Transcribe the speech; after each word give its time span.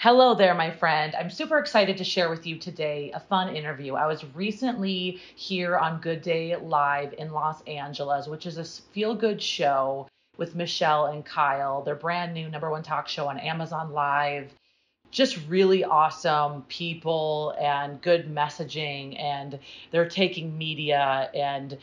Hello 0.00 0.32
there, 0.32 0.54
my 0.54 0.70
friend. 0.70 1.16
I'm 1.16 1.28
super 1.28 1.58
excited 1.58 1.96
to 1.96 2.04
share 2.04 2.30
with 2.30 2.46
you 2.46 2.56
today 2.56 3.10
a 3.12 3.18
fun 3.18 3.56
interview. 3.56 3.94
I 3.96 4.06
was 4.06 4.24
recently 4.32 5.20
here 5.34 5.76
on 5.76 6.00
Good 6.00 6.22
Day 6.22 6.54
Live 6.54 7.14
in 7.18 7.32
Los 7.32 7.60
Angeles, 7.62 8.28
which 8.28 8.46
is 8.46 8.58
a 8.58 8.64
feel 8.64 9.16
good 9.16 9.42
show 9.42 10.06
with 10.36 10.54
Michelle 10.54 11.06
and 11.06 11.26
Kyle, 11.26 11.82
their 11.82 11.96
brand 11.96 12.32
new 12.32 12.48
number 12.48 12.70
one 12.70 12.84
talk 12.84 13.08
show 13.08 13.26
on 13.26 13.40
Amazon 13.40 13.90
Live. 13.90 14.54
Just 15.10 15.36
really 15.48 15.82
awesome 15.82 16.62
people 16.68 17.56
and 17.60 18.00
good 18.00 18.32
messaging, 18.32 19.20
and 19.20 19.58
they're 19.90 20.08
taking 20.08 20.56
media 20.56 21.28
and 21.34 21.76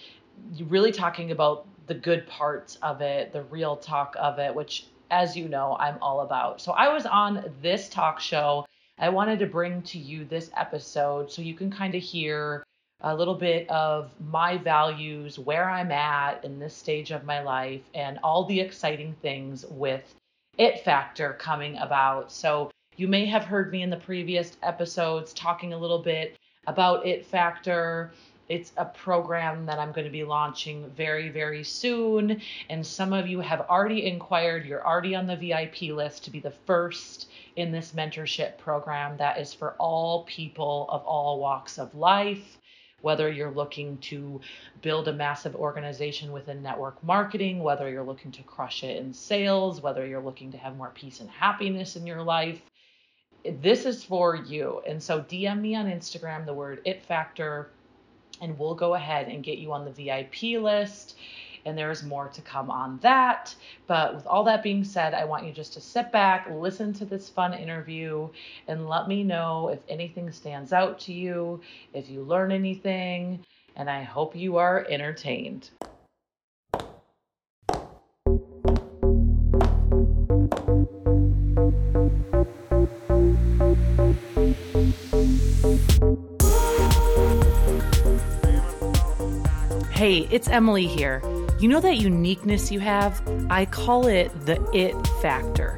really 0.70 0.94
talking 0.94 1.32
about 1.32 1.68
the 1.88 1.96
good 1.96 2.26
parts 2.28 2.78
of 2.82 3.02
it, 3.02 3.34
the 3.34 3.44
real 3.44 3.76
talk 3.76 4.16
of 4.18 4.40
it, 4.40 4.56
which 4.56 4.86
as 5.12 5.36
you 5.36 5.48
know, 5.48 5.76
I'm 5.80 5.98
all 6.02 6.22
about. 6.22 6.62
So 6.62 6.72
I 6.74 6.94
was 6.94 7.06
on 7.06 7.52
this 7.62 7.90
talk 7.90 8.20
show. 8.20 8.66
I 8.98 9.10
wanted 9.10 9.40
to 9.40 9.46
bring 9.46 9.82
to 9.84 9.98
you 9.98 10.26
this 10.26 10.50
episode 10.56 11.32
so 11.32 11.42
you 11.42 11.54
can 11.54 11.72
kind 11.72 11.96
of 11.96 12.02
hear 12.02 12.64
a 13.02 13.14
little 13.14 13.36
bit 13.36 13.70
of 13.70 14.10
my 14.20 14.58
values, 14.58 15.38
where 15.38 15.70
I'm 15.70 15.92
at 15.92 16.44
in 16.46 16.60
this 16.60 16.76
stage 16.76 17.12
of 17.12 17.26
my 17.26 17.42
life, 17.42 17.82
and 17.94 18.20
all 18.24 18.46
the 18.46 18.60
exciting 18.60 19.16
things 19.22 19.66
with 19.70 20.16
It 20.58 20.80
Factor 20.86 21.34
coming 21.34 21.78
about. 21.78 22.32
So 22.32 22.72
you 22.96 23.08
may 23.08 23.26
have 23.26 23.44
heard 23.44 23.72
me 23.72 23.82
in 23.82 23.90
the 23.90 23.98
previous 23.98 24.56
episodes 24.64 25.34
talking 25.34 25.74
a 25.74 25.78
little 25.78 26.02
bit 26.02 26.38
about 26.68 27.06
It 27.06 27.26
Factor 27.26 28.12
it's 28.48 28.72
a 28.78 28.86
program 28.86 29.66
that 29.66 29.80
I'm 29.80 29.92
going 29.92 30.06
to 30.06 30.12
be 30.12 30.24
launching 30.24 30.90
very, 30.92 31.30
very 31.30 31.64
soon. 31.64 32.42
And 32.70 32.86
some 32.86 33.12
of 33.12 33.28
you 33.28 33.40
have 33.40 33.62
already 33.62 34.06
inquired. 34.06 34.66
You're 34.66 34.86
already 34.86 35.16
on 35.16 35.26
the 35.26 35.36
VIP 35.36 35.96
list 35.96 36.24
to 36.26 36.32
be 36.32 36.40
the 36.40 36.54
first 36.66 37.30
in 37.56 37.72
this 37.72 37.94
mentorship 37.94 38.58
program 38.58 39.18
that 39.18 39.40
is 39.40 39.54
for 39.54 39.74
all 39.74 40.24
people 40.24 40.88
of 40.90 41.04
all 41.06 41.40
walks 41.40 41.80
of 41.80 41.96
life. 41.96 42.58
Whether 43.02 43.32
you're 43.32 43.52
looking 43.52 43.98
to 44.00 44.42
build 44.82 45.08
a 45.08 45.14
massive 45.14 45.56
organization 45.56 46.32
within 46.32 46.64
network 46.64 47.04
marketing, 47.04 47.62
whether 47.62 47.90
you're 47.90 48.04
looking 48.04 48.32
to 48.32 48.44
crush 48.44 48.84
it 48.84 48.98
in 48.98 49.14
sales, 49.14 49.82
whether 49.82 50.06
you're 50.06 50.24
looking 50.24 50.52
to 50.52 50.58
have 50.58 50.76
more 50.76 50.92
peace 50.94 51.20
and 51.20 51.30
happiness 51.30 51.96
in 51.96 52.08
your 52.08 52.24
life, 52.24 52.62
this 53.62 53.86
is 53.86 54.04
for 54.04 54.36
you. 54.36 54.82
And 54.88 55.02
so 55.02 55.22
DM 55.22 55.62
me 55.62 55.76
on 55.76 55.86
Instagram 55.86 56.46
the 56.46 56.54
word 56.54 56.82
it 56.84 57.04
factor 57.04 57.70
and 58.42 58.58
we'll 58.58 58.76
go 58.76 58.96
ahead 58.96 59.28
and 59.28 59.44
get 59.44 59.58
you 59.58 59.72
on 59.72 59.86
the 59.86 59.92
VIP 59.92 60.62
list. 60.62 61.18
And 61.66 61.76
there's 61.76 62.04
more 62.04 62.28
to 62.30 62.42
come 62.42 62.70
on 62.70 63.00
that. 63.00 63.56
But 63.88 64.14
with 64.14 64.28
all 64.28 64.44
that 64.44 64.62
being 64.62 64.84
said, 64.84 65.16
I 65.16 65.26
want 65.26 65.46
you 65.46 65.52
just 65.52 65.74
to 65.74 65.82
sit 65.82 66.12
back, 66.12 66.48
listen 66.52 66.94
to 66.94 67.06
this 67.06 67.28
fun 67.28 67.56
interview, 67.56 68.30
and 68.68 68.88
let 68.88 69.08
me 69.08 69.24
know 69.24 69.70
if 69.70 69.80
anything 69.90 70.32
stands 70.32 70.74
out 70.74 71.00
to 71.02 71.14
you, 71.14 71.62
if 71.94 72.08
you 72.08 72.22
learn 72.22 72.52
anything. 72.52 73.44
And 73.76 73.90
I 73.90 74.04
hope 74.04 74.36
you 74.36 74.58
are 74.58 74.86
entertained. 74.90 75.72
Hey, 90.16 90.30
it's 90.32 90.48
Emily 90.48 90.88
here. 90.88 91.22
You 91.60 91.68
know 91.68 91.82
that 91.82 91.98
uniqueness 91.98 92.72
you 92.72 92.80
have? 92.80 93.22
I 93.50 93.66
call 93.66 94.08
it 94.08 94.32
the 94.46 94.66
it 94.72 94.96
factor. 95.22 95.78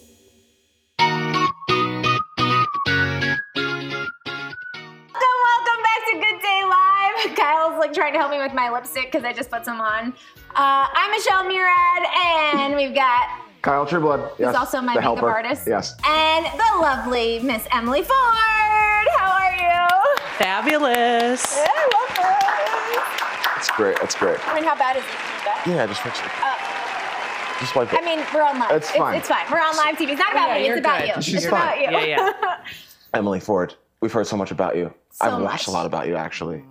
Like 7.81 7.93
trying 7.93 8.13
to 8.13 8.19
help 8.19 8.29
me 8.31 8.37
with 8.37 8.53
my 8.53 8.69
lipstick 8.69 9.11
because 9.11 9.25
I 9.25 9.33
just 9.33 9.49
put 9.49 9.65
some 9.65 9.81
on. 9.81 10.13
Uh, 10.55 10.87
I'm 10.93 11.11
Michelle 11.11 11.43
Murad, 11.43 12.05
and 12.15 12.75
we've 12.75 12.93
got 12.93 13.27
Kyle 13.63 13.85
Trueblood. 13.87 14.21
Yes, 14.37 14.49
who's 14.49 14.55
also 14.55 14.77
my 14.81 14.93
the 14.93 15.01
makeup 15.01 15.17
helper. 15.17 15.29
artist. 15.29 15.63
Yes. 15.67 15.95
And 16.05 16.45
the 16.45 16.79
lovely 16.79 17.39
Miss 17.39 17.65
Emily 17.71 18.03
Ford. 18.03 19.07
How 19.17 19.31
are 19.33 19.55
you? 19.55 20.17
Fabulous. 20.37 21.57
Yeah, 21.57 21.65
I 21.67 21.89
love 21.97 22.17
her. 22.17 23.57
It's 23.59 23.71
great. 23.71 23.97
It's 24.03 24.15
great. 24.15 24.47
I 24.47 24.53
mean, 24.55 24.63
how 24.63 24.75
bad 24.75 24.97
is 24.97 25.03
it? 25.03 25.09
that- 25.09 25.63
Yeah, 25.67 25.85
just 25.87 26.01
fix 26.01 26.19
it. 26.19 26.25
Uh, 26.41 27.59
Just 27.59 27.75
wipe 27.75 27.91
it. 27.93 27.99
I 27.99 28.05
mean, 28.05 28.23
we're 28.33 28.41
on 28.43 28.59
live. 28.59 28.71
It's 28.71 28.89
fine. 28.91 29.17
It's, 29.17 29.27
fine. 29.27 29.45
We're 29.51 29.59
on 29.59 29.75
live 29.77 29.95
TV. 29.95 30.09
It's 30.11 30.19
not 30.19 30.31
about 30.31 30.49
Yeah, 30.49 30.63
me. 30.63 30.69
It's 30.69 30.79
about 30.79 31.01
good. 31.01 31.15
you. 31.15 31.21
She's 31.21 31.35
it's 31.35 31.45
fine. 31.47 31.61
about 31.61 31.77
you. 31.79 32.07
Yeah, 32.09 32.33
yeah. 32.39 32.57
Emily 33.13 33.39
Ford, 33.39 33.73
we've 34.01 34.11
heard 34.13 34.25
so 34.27 34.37
much 34.37 34.51
about 34.51 34.75
you. 34.75 34.93
So 35.11 35.25
I've 35.27 35.41
watched 35.41 35.67
a 35.67 35.71
lot 35.71 35.85
about 35.87 36.07
you, 36.07 36.15
actually. 36.15 36.63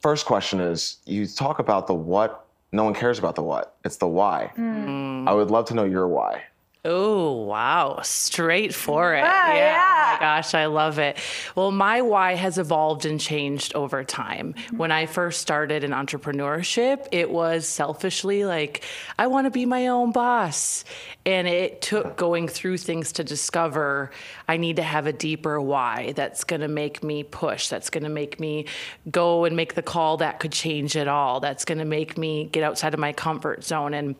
First 0.00 0.26
question 0.26 0.60
is 0.60 0.98
you 1.06 1.26
talk 1.26 1.58
about 1.58 1.86
the 1.86 1.94
what. 1.94 2.44
No 2.70 2.84
one 2.84 2.94
cares 2.94 3.18
about 3.18 3.34
the 3.34 3.42
what. 3.42 3.74
It's 3.84 3.96
the 3.96 4.06
why. 4.06 4.52
Mm. 4.56 5.26
I 5.26 5.32
would 5.32 5.50
love 5.50 5.64
to 5.66 5.74
know 5.74 5.84
your 5.84 6.06
why. 6.06 6.42
Oh, 6.84 7.42
wow. 7.42 8.00
Straight 8.02 8.72
for 8.72 9.14
it. 9.14 9.24
Ah, 9.24 9.52
yeah. 9.52 9.56
yeah. 9.56 10.04
Oh 10.08 10.12
my 10.14 10.20
gosh, 10.20 10.54
I 10.54 10.66
love 10.66 10.98
it. 10.98 11.18
Well, 11.56 11.72
my 11.72 12.02
why 12.02 12.34
has 12.34 12.56
evolved 12.56 13.04
and 13.04 13.20
changed 13.20 13.74
over 13.74 14.04
time. 14.04 14.54
When 14.70 14.92
I 14.92 15.06
first 15.06 15.40
started 15.40 15.82
in 15.82 15.90
entrepreneurship, 15.90 17.08
it 17.10 17.30
was 17.30 17.66
selfishly 17.66 18.44
like, 18.44 18.84
I 19.18 19.26
want 19.26 19.46
to 19.46 19.50
be 19.50 19.66
my 19.66 19.88
own 19.88 20.12
boss. 20.12 20.84
And 21.26 21.48
it 21.48 21.82
took 21.82 22.16
going 22.16 22.46
through 22.46 22.78
things 22.78 23.12
to 23.12 23.24
discover 23.24 24.12
I 24.46 24.56
need 24.56 24.76
to 24.76 24.82
have 24.82 25.06
a 25.06 25.12
deeper 25.12 25.60
why 25.60 26.12
that's 26.14 26.44
going 26.44 26.60
to 26.60 26.68
make 26.68 27.02
me 27.02 27.24
push, 27.24 27.68
that's 27.68 27.90
going 27.90 28.04
to 28.04 28.10
make 28.10 28.38
me 28.38 28.66
go 29.10 29.44
and 29.44 29.56
make 29.56 29.74
the 29.74 29.82
call 29.82 30.18
that 30.18 30.38
could 30.38 30.52
change 30.52 30.94
it 30.94 31.08
all, 31.08 31.40
that's 31.40 31.64
going 31.64 31.78
to 31.78 31.84
make 31.84 32.16
me 32.16 32.44
get 32.44 32.62
outside 32.62 32.94
of 32.94 33.00
my 33.00 33.12
comfort 33.12 33.64
zone. 33.64 33.94
And 33.94 34.14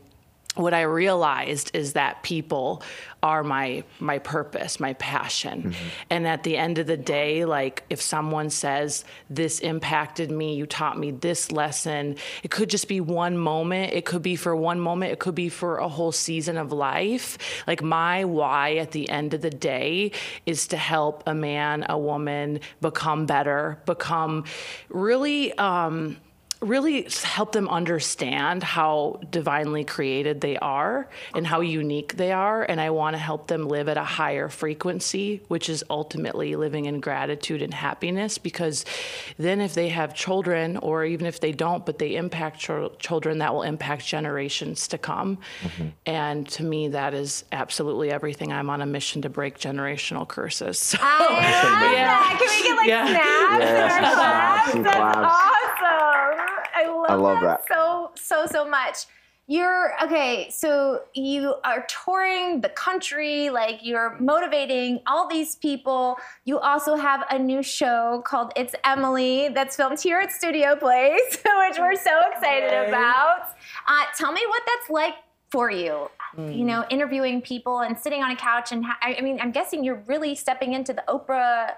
what 0.54 0.74
I 0.74 0.82
realized 0.82 1.70
is 1.74 1.92
that 1.92 2.22
people 2.22 2.82
are 3.22 3.42
my 3.42 3.84
my 4.00 4.18
purpose, 4.18 4.80
my 4.80 4.94
passion. 4.94 5.74
And 6.10 6.26
at 6.26 6.42
the 6.42 6.56
end 6.56 6.78
of 6.78 6.86
the 6.86 6.96
day, 6.96 7.44
like 7.44 7.84
if 7.90 8.00
someone 8.00 8.50
says 8.50 9.04
this 9.28 9.60
impacted 9.60 10.30
me, 10.30 10.54
you 10.54 10.66
taught 10.66 10.98
me 10.98 11.10
this 11.10 11.52
lesson, 11.52 12.16
it 12.42 12.50
could 12.50 12.70
just 12.70 12.88
be 12.88 13.00
one 13.00 13.36
moment, 13.36 13.92
it 13.92 14.04
could 14.04 14.22
be 14.22 14.36
for 14.36 14.54
one 14.54 14.80
moment, 14.80 15.12
it 15.12 15.18
could 15.18 15.34
be 15.34 15.48
for 15.48 15.78
a 15.78 15.88
whole 15.88 16.12
season 16.12 16.56
of 16.56 16.72
life. 16.72 17.38
Like 17.66 17.82
my 17.82 18.24
why 18.24 18.76
at 18.76 18.92
the 18.92 19.08
end 19.08 19.34
of 19.34 19.42
the 19.42 19.50
day 19.50 20.12
is 20.46 20.68
to 20.68 20.76
help 20.76 21.22
a 21.26 21.34
man, 21.34 21.86
a 21.88 21.98
woman 21.98 22.60
become 22.80 23.26
better, 23.26 23.80
become 23.84 24.44
really 24.88 25.52
um 25.54 26.16
really 26.60 27.06
help 27.22 27.52
them 27.52 27.68
understand 27.68 28.62
how 28.62 29.20
divinely 29.30 29.84
created 29.84 30.40
they 30.40 30.56
are 30.58 31.08
and 31.34 31.46
how 31.46 31.60
unique 31.60 32.16
they 32.16 32.32
are. 32.32 32.62
And 32.64 32.80
I 32.80 32.90
want 32.90 33.14
to 33.14 33.18
help 33.18 33.46
them 33.46 33.68
live 33.68 33.88
at 33.88 33.96
a 33.96 34.02
higher 34.04 34.48
frequency, 34.48 35.40
which 35.48 35.68
is 35.68 35.84
ultimately 35.88 36.56
living 36.56 36.86
in 36.86 36.98
gratitude 37.00 37.62
and 37.62 37.72
happiness. 37.72 38.38
Because 38.38 38.84
then, 39.38 39.60
if 39.60 39.74
they 39.74 39.88
have 39.88 40.14
children, 40.14 40.76
or 40.78 41.04
even 41.04 41.26
if 41.26 41.38
they 41.40 41.52
don't, 41.52 41.86
but 41.86 41.98
they 41.98 42.16
impact 42.16 42.58
chil- 42.58 42.90
children, 42.98 43.38
that 43.38 43.54
will 43.54 43.62
impact 43.62 44.04
generations 44.06 44.88
to 44.88 44.98
come. 44.98 45.38
Mm-hmm. 45.62 45.88
And 46.06 46.48
to 46.50 46.64
me, 46.64 46.88
that 46.88 47.14
is 47.14 47.44
absolutely 47.52 48.10
everything. 48.10 48.52
I'm 48.52 48.68
on 48.70 48.80
a 48.82 48.86
mission 48.86 49.22
to 49.22 49.28
break 49.28 49.58
generational 49.58 50.26
curses. 50.26 50.78
So, 50.78 50.98
I 51.00 51.18
love 51.20 51.28
that. 51.40 52.36
Can 52.38 52.48
we 52.48 52.62
get 52.68 52.76
like 52.76 52.88
Yeah. 52.88 53.06
snaps 53.06 53.64
Yeah, 53.64 53.76
in 53.76 53.76
our 53.76 53.90
snaps, 53.90 54.72
That's 54.82 54.96
claps. 54.96 55.16
awesome. 55.18 55.57
I 57.08 57.14
love, 57.14 57.38
I 57.38 57.40
love 57.40 57.42
that, 57.42 57.68
that. 57.68 57.74
so 57.74 58.10
so 58.14 58.46
so 58.46 58.68
much. 58.68 59.06
You're 59.50 59.94
okay, 60.04 60.50
so 60.50 61.04
you 61.14 61.54
are 61.64 61.86
touring 61.88 62.60
the 62.60 62.68
country, 62.68 63.48
like 63.48 63.80
you're 63.82 64.14
motivating 64.20 65.00
all 65.06 65.26
these 65.26 65.56
people. 65.56 66.18
You 66.44 66.58
also 66.58 66.96
have 66.96 67.24
a 67.30 67.38
new 67.38 67.62
show 67.62 68.22
called 68.26 68.52
It's 68.56 68.74
Emily 68.84 69.48
that's 69.48 69.74
filmed 69.74 70.00
here 70.00 70.18
at 70.18 70.32
Studio 70.32 70.76
Place, 70.76 71.38
which 71.66 71.78
we're 71.78 71.96
so 71.96 72.20
excited 72.30 72.70
Yay. 72.70 72.88
about. 72.88 73.54
Uh, 73.86 74.04
tell 74.18 74.32
me 74.32 74.42
what 74.48 74.62
that's 74.66 74.90
like 74.90 75.14
for 75.50 75.70
you. 75.70 76.10
Mm. 76.36 76.54
You 76.54 76.66
know, 76.66 76.84
interviewing 76.90 77.40
people 77.40 77.80
and 77.80 77.98
sitting 77.98 78.22
on 78.22 78.30
a 78.30 78.36
couch, 78.36 78.70
and 78.70 78.84
ha- 78.84 78.98
I 79.00 79.16
I 79.18 79.22
mean, 79.22 79.40
I'm 79.40 79.50
guessing 79.50 79.82
you're 79.82 80.02
really 80.06 80.34
stepping 80.34 80.74
into 80.74 80.92
the 80.92 81.04
Oprah 81.08 81.70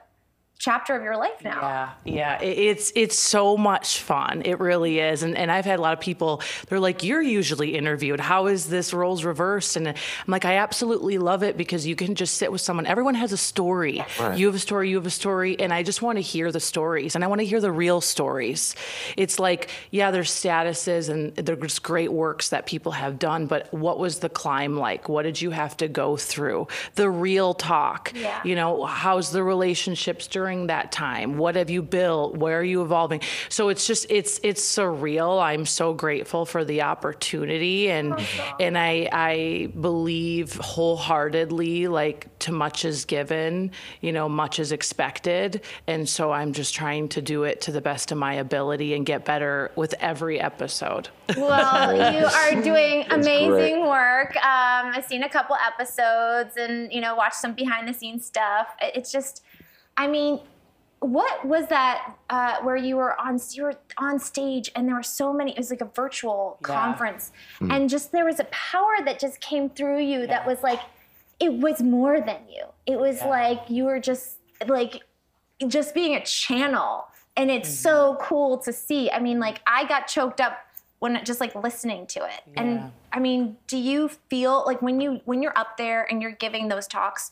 chapter 0.61 0.95
of 0.95 1.03
your 1.03 1.17
life 1.17 1.43
now. 1.43 1.59
Yeah, 2.05 2.39
yeah, 2.39 2.43
it's 2.43 2.93
it's 2.95 3.17
so 3.17 3.57
much 3.57 4.01
fun. 4.01 4.43
It 4.45 4.61
really 4.61 5.01
is, 5.01 5.23
and 5.23 5.37
and 5.37 5.51
I've 5.51 5.65
had 5.65 5.79
a 5.79 5.83
lot 5.83 5.95
of 5.95 6.01
people. 6.01 6.43
They're 6.69 6.79
like, 6.79 7.03
"You're 7.03 7.23
usually 7.23 7.75
interviewed. 7.75 8.21
How 8.21 8.47
is 8.47 8.69
this 8.69 8.93
roles 8.93 9.25
reversed?" 9.25 9.77
And 9.77 9.89
I'm 9.89 9.95
like, 10.29 10.45
"I 10.45 10.57
absolutely 10.57 11.17
love 11.17 11.43
it 11.43 11.57
because 11.57 11.87
you 11.87 11.97
can 11.97 12.15
just 12.15 12.35
sit 12.37 12.53
with 12.53 12.61
someone. 12.61 12.87
Everyone 12.87 13.15
has 13.15 13.33
a 13.33 13.39
story. 13.39 14.05
Right. 14.21 14.39
You 14.39 14.47
have 14.47 14.55
a 14.55 14.61
story. 14.61 14.91
You 14.91 14.97
have 14.97 15.07
a 15.07 15.11
story, 15.11 15.59
and 15.59 15.73
I 15.73 15.83
just 15.83 16.03
want 16.03 16.19
to 16.19 16.23
hear 16.23 16.53
the 16.53 16.61
stories, 16.61 17.15
and 17.15 17.25
I 17.25 17.27
want 17.27 17.41
to 17.41 17.47
hear 17.47 17.61
the 17.61 17.73
real 17.73 18.03
stories. 18.03 18.77
It's 19.17 19.39
like, 19.39 19.71
yeah, 19.91 20.11
there's 20.11 20.31
statuses 20.31 21.09
and 21.09 21.35
there's 21.37 21.79
great 21.79 22.13
works 22.13 22.51
that 22.51 22.67
people 22.67 22.93
have 22.93 23.19
done, 23.19 23.47
but 23.47 23.73
what 23.73 23.99
was 23.99 24.19
the 24.19 24.29
climb 24.29 24.77
like? 24.77 25.09
What 25.09 25.23
did 25.23 25.41
you 25.41 25.53
have 25.53 25.77
to 25.79 25.89
go 25.89 26.19
through? 26.19 26.69
The 26.97 27.09
real 27.09 27.55
talk. 27.55 28.13
Yeah. 28.15 28.41
You 28.45 28.55
know, 28.57 28.85
how's 28.85 29.33
the 29.33 29.43
relationships 29.43 30.27
during 30.27 30.50
that 30.67 30.93
time? 30.93 31.39
What 31.39 31.57
have 31.57 31.71
you 31.71 31.83
built? 31.83 32.37
Where 32.37 32.59
are 32.59 32.65
you 32.65 32.83
evolving? 32.83 33.21
So 33.49 33.69
it's 33.69 33.87
just 33.87 34.07
it's 34.11 34.41
it's 34.43 34.63
surreal. 34.63 35.43
I'm 35.43 35.67
so 35.67 35.95
grateful 35.95 36.45
for 36.45 36.65
the 36.65 36.83
opportunity 36.83 37.91
and 37.91 38.15
and 38.59 38.77
I 38.77 39.09
I 39.13 39.73
believe 39.81 40.55
wholeheartedly 40.57 41.89
like 41.89 42.39
to 42.41 42.53
much 42.53 42.85
is 42.85 43.05
given, 43.05 43.71
you 44.01 44.13
know, 44.13 44.29
much 44.29 44.59
is 44.59 44.73
expected. 44.73 45.63
And 45.87 46.09
so 46.09 46.33
I'm 46.33 46.53
just 46.53 46.75
trying 46.75 47.09
to 47.11 47.23
do 47.23 47.45
it 47.45 47.61
to 47.63 47.73
the 47.73 47.81
best 47.81 48.13
of 48.13 48.19
my 48.19 48.35
ability 48.35 48.95
and 48.95 49.05
get 49.07 49.25
better 49.25 49.71
with 49.77 49.95
every 50.01 50.41
episode. 50.41 51.09
Well, 51.37 51.95
you 52.15 52.27
are 52.27 52.63
doing 52.63 53.07
amazing 53.11 53.81
great. 53.81 53.89
work. 53.89 54.37
Um, 54.37 54.93
I've 54.95 55.05
seen 55.05 55.23
a 55.23 55.29
couple 55.29 55.57
episodes 55.57 56.57
and 56.57 56.93
you 56.93 57.01
know 57.01 57.15
watched 57.15 57.37
some 57.37 57.55
behind 57.55 57.89
the 57.89 57.95
scenes 57.95 58.27
stuff. 58.27 58.69
It's 58.81 59.13
just, 59.13 59.45
I 60.01 60.07
mean, 60.07 60.41
what 61.01 61.45
was 61.47 61.67
that 61.69 62.15
uh, 62.31 62.57
where 62.63 62.77
you 62.77 62.97
were 62.97 63.19
on 63.21 63.39
you 63.53 63.63
were 63.65 63.77
on 63.99 64.19
stage 64.19 64.71
and 64.75 64.87
there 64.89 64.95
were 64.95 65.03
so 65.03 65.33
many? 65.33 65.51
It 65.53 65.59
was 65.59 65.71
like 65.71 65.81
a 65.83 65.91
virtual 66.03 66.59
Yeah. 66.61 66.75
conference, 66.75 67.33
and 67.61 67.89
just 67.89 68.11
there 68.13 68.25
was 68.25 68.41
a 68.41 68.49
power 68.69 68.95
that 69.07 69.19
just 69.19 69.41
came 69.41 69.69
through 69.71 70.01
you 70.13 70.27
that 70.27 70.47
was 70.47 70.63
like, 70.63 70.81
it 71.39 71.53
was 71.67 71.81
more 71.83 72.21
than 72.21 72.41
you. 72.55 72.65
It 72.87 72.99
was 72.99 73.17
Yeah. 73.19 73.29
like 73.39 73.61
you 73.69 73.85
were 73.85 74.01
just 74.01 74.39
like 74.67 75.03
just 75.67 75.95
being 75.95 76.15
a 76.15 76.25
channel 76.25 77.07
and 77.37 77.51
it's 77.51 77.69
so 77.89 77.95
Mm-hmm. 78.15 78.23
cool 78.29 78.59
to 78.67 78.73
see 78.73 79.11
i 79.11 79.19
mean 79.27 79.39
like 79.47 79.59
i 79.67 79.81
got 79.93 80.07
choked 80.07 80.41
up 80.41 80.55
when 81.03 81.23
just 81.25 81.41
like 81.45 81.55
listening 81.55 82.07
to 82.15 82.19
it 82.35 82.41
Yeah. 82.55 82.61
and 82.61 82.93
i 83.13 83.19
mean 83.27 83.57
do 83.67 83.77
you 83.91 84.09
feel 84.31 84.55
like 84.67 84.81
when 84.87 85.01
you 85.03 85.21
when 85.27 85.43
you're 85.43 85.57
up 85.65 85.77
there 85.77 86.01
and 86.11 86.21
you're 86.23 86.39
giving 86.47 86.69
those 86.69 86.87
talks 86.87 87.31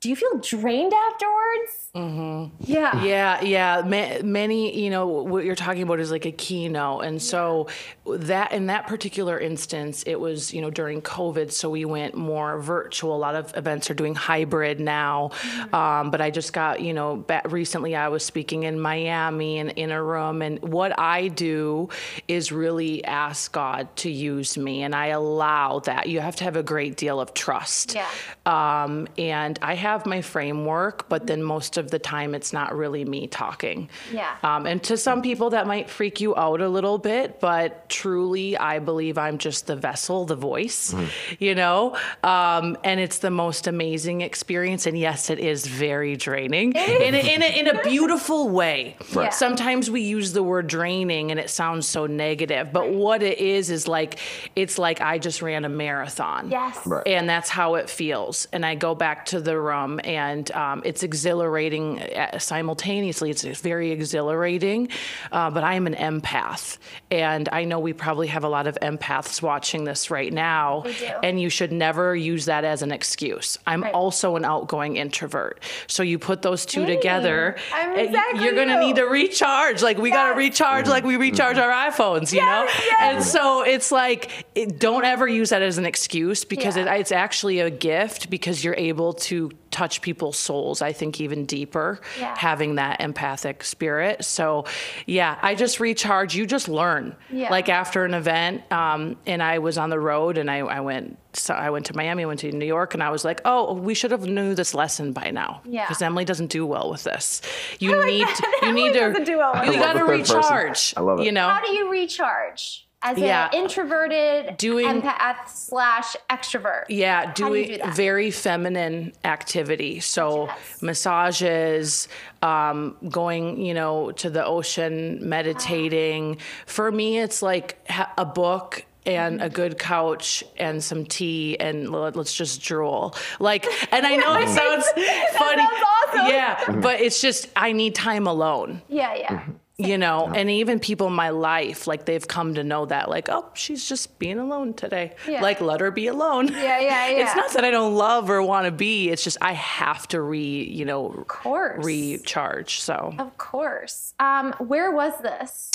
do 0.00 0.08
you 0.08 0.16
feel 0.16 0.38
drained 0.38 0.92
afterwards 0.92 1.84
Mm-hmm. 1.94 2.54
yeah 2.70 3.02
Yeah, 3.02 3.40
yeah. 3.42 3.82
Ma- 3.84 4.22
many, 4.22 4.78
you 4.78 4.90
know, 4.90 5.06
what 5.06 5.44
you're 5.44 5.56
talking 5.56 5.82
about 5.82 5.98
is 5.98 6.10
like 6.12 6.26
a 6.26 6.30
keynote, 6.30 7.02
and 7.04 7.20
so 7.20 7.66
that 8.06 8.52
in 8.52 8.66
that 8.66 8.86
particular 8.86 9.40
instance, 9.40 10.04
it 10.06 10.20
was 10.20 10.52
you 10.54 10.60
know 10.60 10.70
during 10.70 11.00
COVID, 11.02 11.50
so 11.50 11.70
we 11.70 11.84
went 11.86 12.14
more 12.14 12.60
virtual. 12.60 13.16
A 13.16 13.18
lot 13.18 13.34
of 13.34 13.56
events 13.56 13.90
are 13.90 13.94
doing 13.94 14.14
hybrid 14.14 14.78
now, 14.78 15.30
um, 15.72 16.10
but 16.10 16.20
I 16.20 16.30
just 16.30 16.52
got 16.52 16.82
you 16.82 16.92
know 16.92 17.24
recently 17.46 17.96
I 17.96 18.08
was 18.08 18.22
speaking 18.24 18.62
in 18.64 18.78
Miami 18.78 19.58
and 19.58 19.70
in 19.70 19.90
a 19.90 20.00
room, 20.02 20.42
and 20.42 20.60
what 20.60 20.96
I 21.00 21.28
do 21.28 21.88
is 22.28 22.52
really 22.52 23.02
ask 23.04 23.50
God 23.50 23.88
to 23.96 24.10
use 24.10 24.56
me, 24.58 24.82
and 24.82 24.94
I 24.94 25.06
allow 25.08 25.80
that. 25.80 26.08
You 26.08 26.20
have 26.20 26.36
to 26.36 26.44
have 26.44 26.54
a 26.56 26.62
great 26.62 26.96
deal 26.96 27.18
of 27.18 27.32
trust. 27.34 27.94
Yeah. 27.96 28.06
Um, 28.46 29.08
and 29.16 29.58
I 29.62 29.74
have 29.74 29.87
my 30.06 30.20
framework, 30.22 31.08
but 31.08 31.26
then 31.26 31.42
most 31.42 31.76
of 31.76 31.90
the 31.90 31.98
time 31.98 32.34
it's 32.34 32.52
not 32.52 32.76
really 32.76 33.04
me 33.04 33.26
talking. 33.26 33.88
Yeah. 34.12 34.36
Um, 34.42 34.66
and 34.66 34.82
to 34.84 34.96
some 34.96 35.22
people 35.22 35.50
that 35.50 35.66
might 35.66 35.88
freak 35.90 36.20
you 36.20 36.36
out 36.36 36.60
a 36.60 36.68
little 36.68 36.98
bit, 36.98 37.40
but 37.40 37.88
truly 37.88 38.56
I 38.56 38.78
believe 38.78 39.18
I'm 39.18 39.38
just 39.38 39.66
the 39.66 39.76
vessel, 39.76 40.24
the 40.26 40.36
voice, 40.36 40.94
you 41.38 41.54
know? 41.54 41.96
Um, 42.22 42.76
and 42.84 43.00
it's 43.00 43.18
the 43.18 43.30
most 43.30 43.66
amazing 43.66 44.20
experience. 44.20 44.86
And 44.86 44.96
yes, 44.98 45.30
it 45.30 45.38
is 45.38 45.66
very 45.66 46.16
draining 46.16 46.72
in 46.72 47.14
a, 47.14 47.34
in, 47.34 47.42
a, 47.42 47.58
in 47.60 47.66
a 47.68 47.82
beautiful 47.82 48.48
way. 48.48 48.96
Right. 49.14 49.24
Yeah. 49.24 49.30
Sometimes 49.30 49.90
we 49.90 50.02
use 50.02 50.32
the 50.32 50.42
word 50.42 50.66
draining 50.66 51.30
and 51.30 51.40
it 51.40 51.50
sounds 51.50 51.86
so 51.86 52.06
negative, 52.06 52.72
but 52.72 52.90
what 52.90 53.22
it 53.22 53.38
is 53.38 53.70
is 53.70 53.88
like, 53.88 54.18
it's 54.56 54.78
like 54.78 55.00
I 55.00 55.18
just 55.18 55.42
ran 55.42 55.64
a 55.64 55.68
marathon 55.68 56.50
yes 56.50 56.86
Right. 56.86 57.06
and 57.06 57.28
that's 57.28 57.48
how 57.48 57.74
it 57.76 57.88
feels. 57.90 58.46
And 58.52 58.64
I 58.64 58.74
go 58.74 58.94
back 58.94 59.26
to 59.26 59.40
the 59.40 59.58
room, 59.78 60.00
and 60.04 60.50
um, 60.52 60.82
it's 60.84 61.02
exhilarating 61.02 62.00
uh, 62.00 62.38
simultaneously. 62.38 63.30
It's 63.30 63.42
very 63.60 63.90
exhilarating, 63.90 64.88
uh, 65.32 65.50
but 65.50 65.64
I 65.64 65.74
am 65.74 65.86
an 65.86 65.94
empath, 65.94 66.78
and 67.10 67.48
I 67.52 67.64
know 67.64 67.78
we 67.78 67.92
probably 67.92 68.28
have 68.28 68.44
a 68.44 68.48
lot 68.48 68.66
of 68.66 68.76
empaths 68.82 69.42
watching 69.42 69.84
this 69.84 70.10
right 70.10 70.32
now. 70.32 70.84
And 71.22 71.40
you 71.40 71.50
should 71.50 71.72
never 71.72 72.14
use 72.16 72.46
that 72.46 72.64
as 72.64 72.82
an 72.82 72.92
excuse. 72.92 73.58
I'm 73.66 73.82
Right. 73.82 73.94
also 73.94 74.36
an 74.36 74.44
outgoing 74.44 74.96
introvert, 74.96 75.62
so 75.86 76.02
you 76.02 76.18
put 76.18 76.42
those 76.42 76.66
two 76.66 76.84
Hey, 76.84 76.96
together, 76.96 77.56
I'm 77.72 77.96
exactly 77.98 78.44
you're 78.44 78.54
gonna 78.54 78.74
you. 78.74 78.80
need 78.88 78.96
to 78.96 79.04
recharge. 79.04 79.82
Like 79.82 79.98
we 79.98 80.10
gotta 80.10 80.30
Yes. 80.30 80.36
recharge, 80.38 80.88
like 80.88 81.04
we 81.04 81.16
recharge 81.16 81.58
our 81.58 81.70
iPhones, 81.90 82.32
you 82.32 82.40
know. 82.40 82.64
Yes, 82.64 82.82
yes. 82.84 82.96
And 83.00 83.24
so 83.24 83.62
it's 83.62 83.92
like, 83.92 84.46
it, 84.54 84.78
don't 84.78 85.04
ever 85.04 85.26
use 85.28 85.50
that 85.50 85.62
as 85.62 85.78
an 85.78 85.86
excuse 85.86 86.44
because 86.44 86.76
Yeah. 86.76 86.94
it, 86.94 87.00
it's 87.00 87.12
actually 87.12 87.60
a 87.60 87.70
gift 87.70 88.30
because 88.30 88.64
you're 88.64 88.74
able 88.76 89.12
to 89.14 89.50
touch 89.70 90.00
people's 90.00 90.36
souls, 90.38 90.80
I 90.82 90.92
think, 90.92 91.20
even 91.20 91.44
deeper, 91.46 92.00
Yeah. 92.18 92.34
having 92.36 92.76
that 92.76 93.00
empathic 93.00 93.62
spirit. 93.62 94.24
So, 94.24 94.64
yeah, 95.06 95.38
I 95.42 95.54
just 95.54 95.78
recharge. 95.78 96.34
You 96.34 96.46
just 96.46 96.68
learn. 96.68 97.14
Yeah. 97.30 97.50
Like 97.50 97.68
after 97.68 98.04
an 98.04 98.14
event, 98.14 98.62
um, 98.72 99.16
and 99.26 99.42
I 99.42 99.58
was 99.58 99.76
on 99.78 99.90
the 99.90 100.00
road 100.00 100.38
and 100.38 100.50
I, 100.50 100.58
I 100.58 100.80
went. 100.80 101.18
So 101.34 101.54
I 101.54 101.70
went 101.70 101.86
to 101.86 101.94
Miami, 101.94 102.24
I 102.24 102.26
went 102.26 102.40
to 102.40 102.50
New 102.50 102.64
York, 102.66 102.94
and 102.94 103.02
I 103.02 103.10
was 103.10 103.24
like, 103.24 103.42
"Oh, 103.44 103.74
we 103.74 103.94
should 103.94 104.10
have 104.10 104.26
knew 104.26 104.54
this 104.56 104.74
lesson 104.74 105.12
by 105.12 105.30
now." 105.30 105.60
Yeah. 105.64 105.86
Because 105.86 106.02
Emily 106.02 106.24
doesn't 106.24 106.48
do 106.50 106.66
well 106.66 106.90
with 106.90 107.04
this. 107.04 107.42
You 107.78 107.94
like 107.96 108.06
need, 108.06 108.26
to, 108.26 108.48
you 108.62 108.72
need 108.72 108.92
to, 108.94 109.24
do 109.24 109.36
well 109.38 109.54
you 109.64 109.72
this. 109.72 109.80
I 109.80 109.84
love 109.84 109.86
got 109.86 109.92
to 109.92 109.98
the 109.98 110.06
third 110.06 110.18
person. 110.20 110.36
recharge. 110.38 110.94
I 110.96 111.00
love 111.02 111.20
it. 111.20 111.26
You 111.26 111.32
know, 111.32 111.48
how 111.48 111.60
do 111.64 111.70
you 111.70 111.90
recharge 111.90 112.87
as 113.02 113.16
Yeah. 113.18 113.48
an 113.52 113.54
introverted 113.62 114.56
Doing- 114.56 115.02
empath 115.02 115.46
slash 115.48 116.16
extrovert 116.28 116.84
Yeah, 116.88 117.26
How 117.26 117.32
do 117.32 117.44
doing 117.44 117.78
do 117.78 117.90
very 117.92 118.30
feminine 118.30 119.12
activity. 119.24 120.00
So 120.00 120.46
Yes. 120.46 120.82
massages, 120.82 122.08
um, 122.42 122.96
going, 123.08 123.60
you 123.64 123.74
know, 123.74 124.10
to 124.12 124.30
the 124.30 124.44
ocean, 124.44 125.18
meditating. 125.28 126.38
For 126.66 126.90
me, 126.90 127.18
it's 127.18 127.42
like 127.42 127.78
a 128.16 128.24
book 128.24 128.84
and 129.06 129.40
a 129.40 129.48
good 129.48 129.78
couch 129.78 130.44
and 130.58 130.82
some 130.84 131.06
tea 131.06 131.56
and 131.58 131.90
let- 131.90 132.14
let's 132.16 132.34
just 132.34 132.62
drool. 132.62 133.14
Like, 133.38 133.64
and 133.92 134.04
I 134.06 134.16
know 134.16 134.34
it 134.34 134.48
sounds 134.60 134.86
funny. 134.88 135.62
sounds 135.62 135.84
awesome. 136.08 136.26
Yeah, 136.26 136.70
but 136.82 137.00
it's 137.00 137.20
just 137.20 137.48
I 137.56 137.72
need 137.72 137.94
time 137.94 138.26
alone 138.26 138.82
yeah 138.88 139.14
yeah 139.14 139.40
you 139.78 139.96
know 140.04 140.30
and 140.34 140.50
even 140.50 140.80
people 140.80 141.06
in 141.06 141.12
my 141.12 141.30
life 141.30 141.86
like 141.86 142.04
they've 142.04 142.26
come 142.26 142.54
to 142.54 142.64
know 142.64 142.84
that 142.86 143.08
like 143.08 143.28
oh 143.28 143.48
she's 143.54 143.88
just 143.88 144.18
being 144.18 144.38
alone 144.38 144.74
today. 144.74 145.12
Yeah. 145.26 145.40
like 145.40 145.60
let 145.60 145.80
her 145.80 145.90
be 145.92 146.08
alone. 146.08 146.48
Yeah, 146.48 146.80
yeah, 146.80 146.80
yeah. 147.08 147.26
it's 147.26 147.36
not 147.36 147.52
that 147.52 147.64
i 147.64 147.70
don't 147.70 147.94
love 147.94 148.28
or 148.28 148.42
want 148.42 148.66
to 148.66 148.72
be 148.72 149.08
it's 149.08 149.22
just 149.22 149.38
i 149.40 149.52
have 149.52 150.06
to 150.08 150.20
re 150.20 150.64
you 150.64 150.84
know 150.84 151.06
of 151.06 151.28
course. 151.28 151.84
recharge 151.84 152.80
so. 152.80 153.14
Of 153.18 153.38
course. 153.38 154.14
Um 154.18 154.52
where 154.58 154.90
was 154.90 155.12
this? 155.22 155.70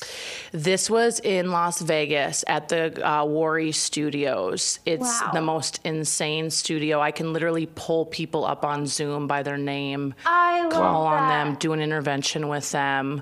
This 0.52 0.90
was 0.90 1.20
in 1.22 1.52
las 1.52 1.80
vegas 1.82 2.44
at 2.48 2.68
the 2.70 3.08
uh, 3.08 3.24
Wari 3.26 3.72
studios. 3.72 4.80
It's 4.86 5.22
Wow. 5.22 5.32
the 5.34 5.42
most 5.42 5.80
insane 5.86 6.50
studio. 6.50 7.00
I 7.00 7.12
can 7.12 7.32
literally 7.34 7.68
pull 7.74 8.06
people 8.06 8.44
up 8.46 8.66
on 8.66 8.86
zoom 8.86 9.28
by 9.28 9.44
their 9.44 9.58
name 9.58 10.14
i 10.26 10.62
love 10.64 10.72
call 10.74 11.06
on 11.08 11.30
them, 11.30 11.56
do 11.56 11.72
an 11.74 11.80
intervention 11.80 12.50
with 12.50 12.70
them. 12.72 13.22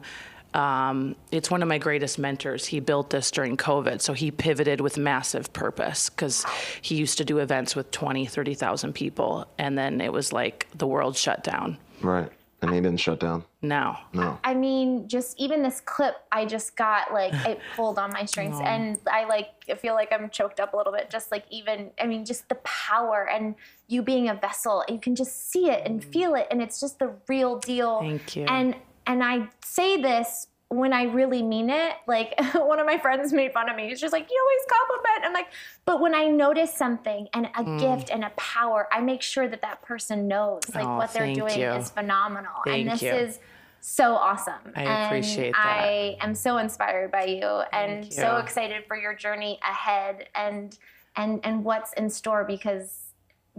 Um, 0.54 1.16
it's 1.32 1.50
one 1.50 1.62
of 1.62 1.70
my 1.70 1.78
greatest 1.78 2.20
mentors. 2.20 2.66
He 2.66 2.80
built 2.80 3.10
this 3.10 3.32
during 3.32 3.58
COVID, 3.58 4.02
so 4.02 4.14
he 4.14 4.32
pivoted 4.32 4.82
with 4.82 4.98
massive 4.98 5.52
purpose 5.54 6.10
because 6.10 6.46
he 6.82 6.96
used 6.96 7.18
to 7.20 7.26
do 7.26 7.40
events 7.40 7.76
with 7.76 7.92
20, 7.92 8.26
30,000 8.26 8.94
people, 8.94 9.48
and 9.58 9.78
then 9.78 10.02
it 10.02 10.12
was 10.12 10.34
like 10.34 10.68
the 10.76 10.88
world 10.88 11.16
shut 11.16 11.44
down. 11.44 11.78
Right. 12.02 12.30
And 12.64 12.72
he 12.72 12.80
didn't 12.80 13.00
shut 13.00 13.20
down. 13.20 13.44
No. 13.64 13.98
No. 14.14 14.38
I 14.44 14.54
mean, 14.54 15.08
just 15.08 15.40
even 15.40 15.64
this 15.64 15.82
clip, 15.82 16.14
I 16.32 16.46
just 16.46 16.76
got 16.76 17.12
like 17.12 17.34
it 17.48 17.60
pulled 17.76 17.98
on 17.98 18.12
my 18.14 18.26
strings, 18.26 18.60
and 18.64 19.00
I 19.12 19.24
like 19.26 19.50
I 19.68 19.74
feel 19.74 19.96
like 19.96 20.12
I'm 20.12 20.30
choked 20.30 20.60
up 20.60 20.74
a 20.76 20.78
little 20.78 20.94
bit. 20.94 21.10
Just 21.10 21.32
like 21.32 21.46
even, 21.50 21.90
I 22.00 22.06
mean, 22.06 22.24
just 22.24 22.48
the 22.50 22.56
power 22.56 23.28
and 23.28 23.56
you 23.88 24.04
being 24.04 24.30
a 24.30 24.36
vessel, 24.36 24.86
you 24.88 25.00
can 25.00 25.16
just 25.16 25.50
see 25.50 25.72
it 25.72 25.88
and 25.88 26.04
feel 26.04 26.36
it, 26.36 26.48
and 26.52 26.62
it's 26.62 26.80
just 26.80 27.00
the 27.00 27.14
real 27.28 27.58
deal. 27.58 28.00
Thank 28.02 28.36
you. 28.36 28.44
And 28.44 28.76
and 29.12 29.24
I 29.24 29.48
say 29.64 30.02
this 30.02 30.48
when 30.70 30.94
I 30.94 31.04
really 31.04 31.44
mean 31.44 31.70
it. 31.70 31.96
Like 32.08 32.34
one 32.56 32.80
of 32.80 32.86
my 32.86 32.98
friends 32.98 33.34
made 33.34 33.52
fun 33.52 33.70
of 33.70 33.76
me. 33.76 33.90
He's 33.90 34.00
just 34.00 34.14
like, 34.14 34.28
you 34.32 34.38
always 34.42 34.66
compliment. 34.80 35.26
I'm 35.26 35.34
like, 35.34 35.48
but 35.86 36.00
when 36.00 36.16
I 36.16 36.28
notice 36.28 36.74
something 36.74 37.28
and 37.34 37.48
a 37.48 37.64
Mm. 37.64 37.80
gift 37.80 38.10
and 38.10 38.24
a 38.24 38.30
power, 38.38 38.88
I 38.92 39.02
make 39.02 39.22
sure 39.22 39.48
that 39.50 39.62
that 39.62 39.82
person 39.82 40.28
knows 40.30 40.62
like 40.74 40.88
Oh, 40.88 40.98
what 40.98 41.12
they're 41.14 41.34
doing 41.34 41.60
you. 41.60 41.72
is 41.72 41.90
phenomenal. 41.90 42.54
Thank 42.66 42.86
and 42.88 42.92
this 42.92 43.02
you. 43.02 43.12
is 43.14 43.40
so 43.82 44.16
awesome. 44.16 44.72
I 44.76 44.84
And 44.84 45.06
appreciate 45.08 45.52
that. 45.54 45.60
I 45.66 46.18
am 46.22 46.34
so 46.36 46.58
inspired 46.58 47.12
by 47.12 47.26
you 47.26 47.46
and 47.74 48.04
Thank 48.04 48.14
so 48.14 48.38
excited 48.38 48.86
for 48.88 48.96
your 48.96 49.14
journey 49.14 49.60
ahead 49.64 50.30
and 50.36 50.78
and 51.18 51.42
and 51.44 51.66
what's 51.66 51.92
in 51.94 52.10
store 52.10 52.46
because 52.46 53.01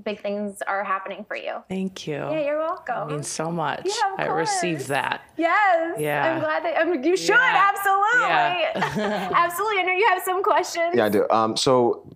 big 0.04 0.20
things 0.22 0.62
are 0.66 0.82
happening 0.82 1.24
for 1.28 1.36
you. 1.36 1.56
Thank 1.68 2.06
you. 2.06 2.14
Yeah, 2.14 2.40
you're 2.40 2.58
welcome. 2.58 3.10
It 3.10 3.12
means 3.12 3.28
so 3.28 3.50
much. 3.50 3.82
Yeah, 3.84 4.14
of 4.14 4.20
I 4.20 4.26
course. 4.26 4.48
received 4.50 4.88
that. 4.88 5.22
Yes. 5.36 5.96
Yeah. 5.98 6.32
I'm 6.34 6.40
glad 6.40 6.64
that 6.64 6.78
I 6.78 6.84
mean, 6.84 7.02
you 7.04 7.16
should 7.16 7.34
Yeah. 7.34 7.70
absolutely. 7.74 8.20
Yeah. 8.20 9.30
absolutely. 9.34 9.80
I 9.80 9.82
know 9.84 9.92
you 9.92 10.06
have 10.08 10.22
some 10.22 10.42
questions. 10.42 10.94
Yeah, 10.94 11.04
I 11.04 11.08
do. 11.08 11.26
Um, 11.30 11.56
so, 11.56 12.08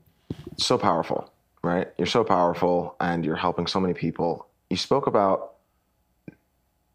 so 0.56 0.78
powerful, 0.78 1.30
right? 1.62 1.88
You're 1.98 2.06
so 2.06 2.24
powerful, 2.24 2.96
and 3.00 3.24
you're 3.24 3.36
helping 3.36 3.66
so 3.66 3.78
many 3.78 3.92
people. 3.94 4.46
You 4.70 4.76
spoke 4.76 5.06
about 5.06 5.52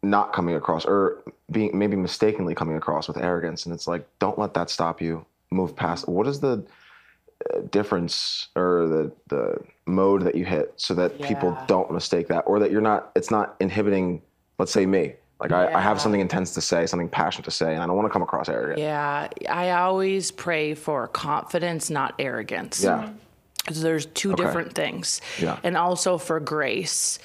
not 0.02 0.32
coming 0.32 0.56
across, 0.56 0.84
or 0.84 1.22
being 1.52 1.76
maybe 1.78 1.96
mistakenly 1.96 2.54
coming 2.54 2.76
across 2.76 3.06
with 3.06 3.16
arrogance, 3.18 3.66
and 3.66 3.74
it's 3.74 3.86
like, 3.86 4.04
don't 4.18 4.38
let 4.38 4.52
that 4.54 4.68
stop 4.68 5.00
you. 5.00 5.24
Move 5.52 5.76
past. 5.76 6.08
What 6.08 6.26
is 6.26 6.40
the 6.40 6.64
difference 7.70 8.48
or 8.56 8.86
the 8.88 9.12
the 9.28 9.58
mode 9.86 10.22
that 10.22 10.34
you 10.34 10.44
hit 10.44 10.72
so 10.76 10.94
that 10.94 11.20
people 11.20 11.56
don't 11.66 11.90
mistake 11.90 12.28
that, 12.28 12.42
or 12.46 12.58
that 12.58 12.70
you're 12.70 12.80
not? 12.80 13.12
It's 13.16 13.30
not 13.30 13.56
inhibiting. 13.60 14.22
Let's 14.58 14.72
say 14.72 14.86
me. 14.86 15.14
Like 15.40 15.50
I, 15.50 15.74
I 15.74 15.80
have 15.80 16.00
something 16.00 16.20
intense 16.20 16.54
to 16.54 16.60
say, 16.60 16.86
something 16.86 17.08
passionate 17.08 17.46
to 17.46 17.50
say, 17.50 17.74
and 17.74 17.82
I 17.82 17.86
don't 17.86 17.96
want 17.96 18.06
to 18.06 18.12
come 18.12 18.22
across 18.22 18.48
arrogant. 18.48 18.78
Yeah, 18.78 19.28
I 19.50 19.70
always 19.70 20.30
pray 20.30 20.74
for 20.74 21.08
confidence, 21.08 21.90
not 21.90 22.14
arrogance. 22.20 22.80
Yeah. 22.82 23.10
There's 23.70 24.06
two 24.06 24.32
Okay. 24.32 24.44
different 24.44 24.74
things. 24.74 25.20
Yeah. 25.40 25.58
And 25.64 25.76
also 25.76 26.18
for 26.18 26.38
grace. 26.38 27.18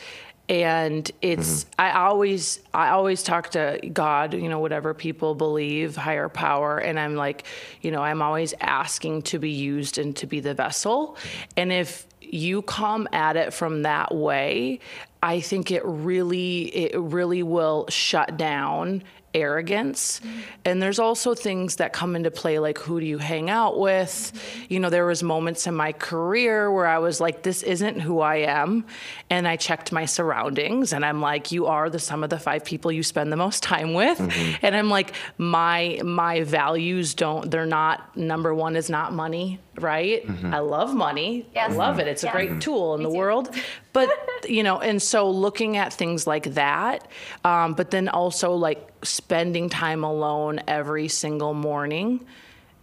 And 0.50 1.10
it's 1.22 1.66
Mm-hmm. 1.66 1.82
I 1.82 1.92
always 2.06 2.60
I 2.74 2.90
always 2.90 3.22
talk 3.24 3.52
to 3.52 3.80
God, 3.92 4.34
you 4.34 4.48
know, 4.48 4.60
whatever 4.60 4.94
people 4.94 5.36
believe, 5.36 5.96
higher 5.96 6.30
power, 6.30 6.78
and 6.78 7.00
I'm 7.00 7.16
like, 7.16 7.46
you 7.82 7.92
know, 7.92 8.02
I'm 8.02 8.22
always 8.22 8.54
asking 8.62 9.24
to 9.24 9.40
be 9.40 9.52
used 9.52 9.98
and 9.98 10.16
to 10.18 10.26
be 10.26 10.40
the 10.40 10.54
vessel. 10.54 11.18
And 11.58 11.72
if 11.72 12.08
you 12.22 12.62
come 12.62 13.08
at 13.12 13.36
it 13.36 13.54
from 13.54 13.84
that 13.84 14.14
way, 14.14 14.80
I 15.22 15.40
think 15.42 15.72
it 15.72 15.84
really 15.86 16.64
it 16.64 16.98
really 16.98 17.44
will 17.44 17.86
shut 17.90 18.38
down 18.38 19.04
arrogance. 19.38 20.22
And 20.66 20.82
there's 20.82 21.00
also 21.00 21.34
things 21.34 21.78
that 21.78 21.94
come 21.94 22.16
into 22.16 22.32
play 22.32 22.60
like 22.60 22.78
who 22.78 23.00
do 23.00 23.06
you 23.06 23.18
hang 23.18 23.50
out 23.50 23.80
with? 23.80 24.32
You 24.70 24.80
know 24.80 24.90
there 24.90 25.06
was 25.06 25.24
moments 25.24 25.68
in 25.68 25.76
my 25.76 25.92
career 25.92 26.72
where 26.72 26.88
i 26.88 26.98
was 26.98 27.22
like 27.22 27.44
this 27.44 27.64
isn't 27.64 28.02
who 28.02 28.20
i 28.20 28.38
am. 28.38 28.86
And 29.30 29.48
i 29.48 29.56
checked 29.56 29.92
my 29.92 30.06
surroundings 30.06 30.94
and 30.94 31.06
i'm 31.06 31.22
like 31.22 31.52
you 31.52 31.68
are 31.68 31.90
the 31.90 32.00
sum 32.00 32.24
of 32.24 32.30
the 32.30 32.40
five 32.40 32.66
people 32.66 32.92
you 32.92 33.04
spend 33.04 33.32
the 33.32 33.38
most 33.38 33.64
time 33.64 33.94
with. 33.94 34.18
Mm-hmm. 34.18 34.66
And 34.66 34.76
i'm 34.76 34.90
like 34.90 35.14
my 35.38 36.00
my 36.04 36.44
values 36.44 37.14
don't 37.14 37.50
they're 37.50 37.66
not 37.66 38.16
number 38.18 38.54
one 38.54 38.76
is 38.76 38.90
not 38.90 39.14
money 39.14 39.60
right? 39.80 40.26
Mm-hmm. 40.26 40.54
I 40.54 40.60
love 40.60 40.96
money. 40.96 41.48
I 41.56 41.68
love 41.68 42.00
it. 42.00 42.08
It's 42.08 42.24
a 42.24 42.32
great 42.32 42.50
mm-hmm. 42.50 42.60
tool 42.60 42.96
in 42.96 43.04
the 43.04 43.10
too. 43.10 43.16
world. 43.16 43.54
But 43.94 44.10
you 44.48 44.64
know 44.64 44.80
and 44.80 45.02
so 45.02 45.30
looking 45.30 45.78
at 45.78 45.94
things 45.94 46.28
like 46.28 46.44
that 46.54 47.08
um, 47.44 47.74
but 47.74 47.92
then 47.92 48.10
also 48.10 48.54
like 48.54 48.92
spending 49.04 49.70
time 49.70 50.04
alone 50.04 50.60
every 50.68 51.08
single 51.08 51.54
morning 51.54 52.26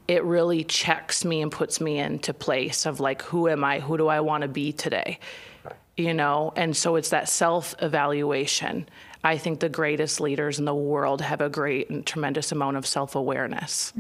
it 0.07 0.23
really 0.25 0.65
checks 0.65 1.25
me 1.25 1.41
and 1.41 1.51
puts 1.51 1.81
me 1.81 1.99
into 1.99 2.35
place 2.35 2.87
of 2.87 3.01
like 3.01 3.23
who 3.23 3.49
am 3.49 3.65
i 3.65 3.81
who 3.81 3.97
do 3.97 4.09
i 4.09 4.21
want 4.21 4.43
to 4.43 4.49
be 4.49 4.73
today 4.73 5.19
you 5.97 6.15
know 6.15 6.53
and 6.57 6.77
so 6.77 6.97
it's 6.97 7.11
that 7.11 7.29
self 7.29 7.75
evaluation 7.81 8.89
i 9.23 9.37
think 9.37 9.61
the 9.61 9.69
greatest 9.69 10.21
leaders 10.21 10.59
in 10.59 10.65
the 10.65 10.75
world 10.75 11.21
have 11.21 11.41
a 11.41 11.49
great 11.49 11.89
and 11.91 12.07
tremendous 12.07 12.53
amount 12.53 12.77
of 12.77 12.87
self 12.87 13.15
awareness 13.15 13.93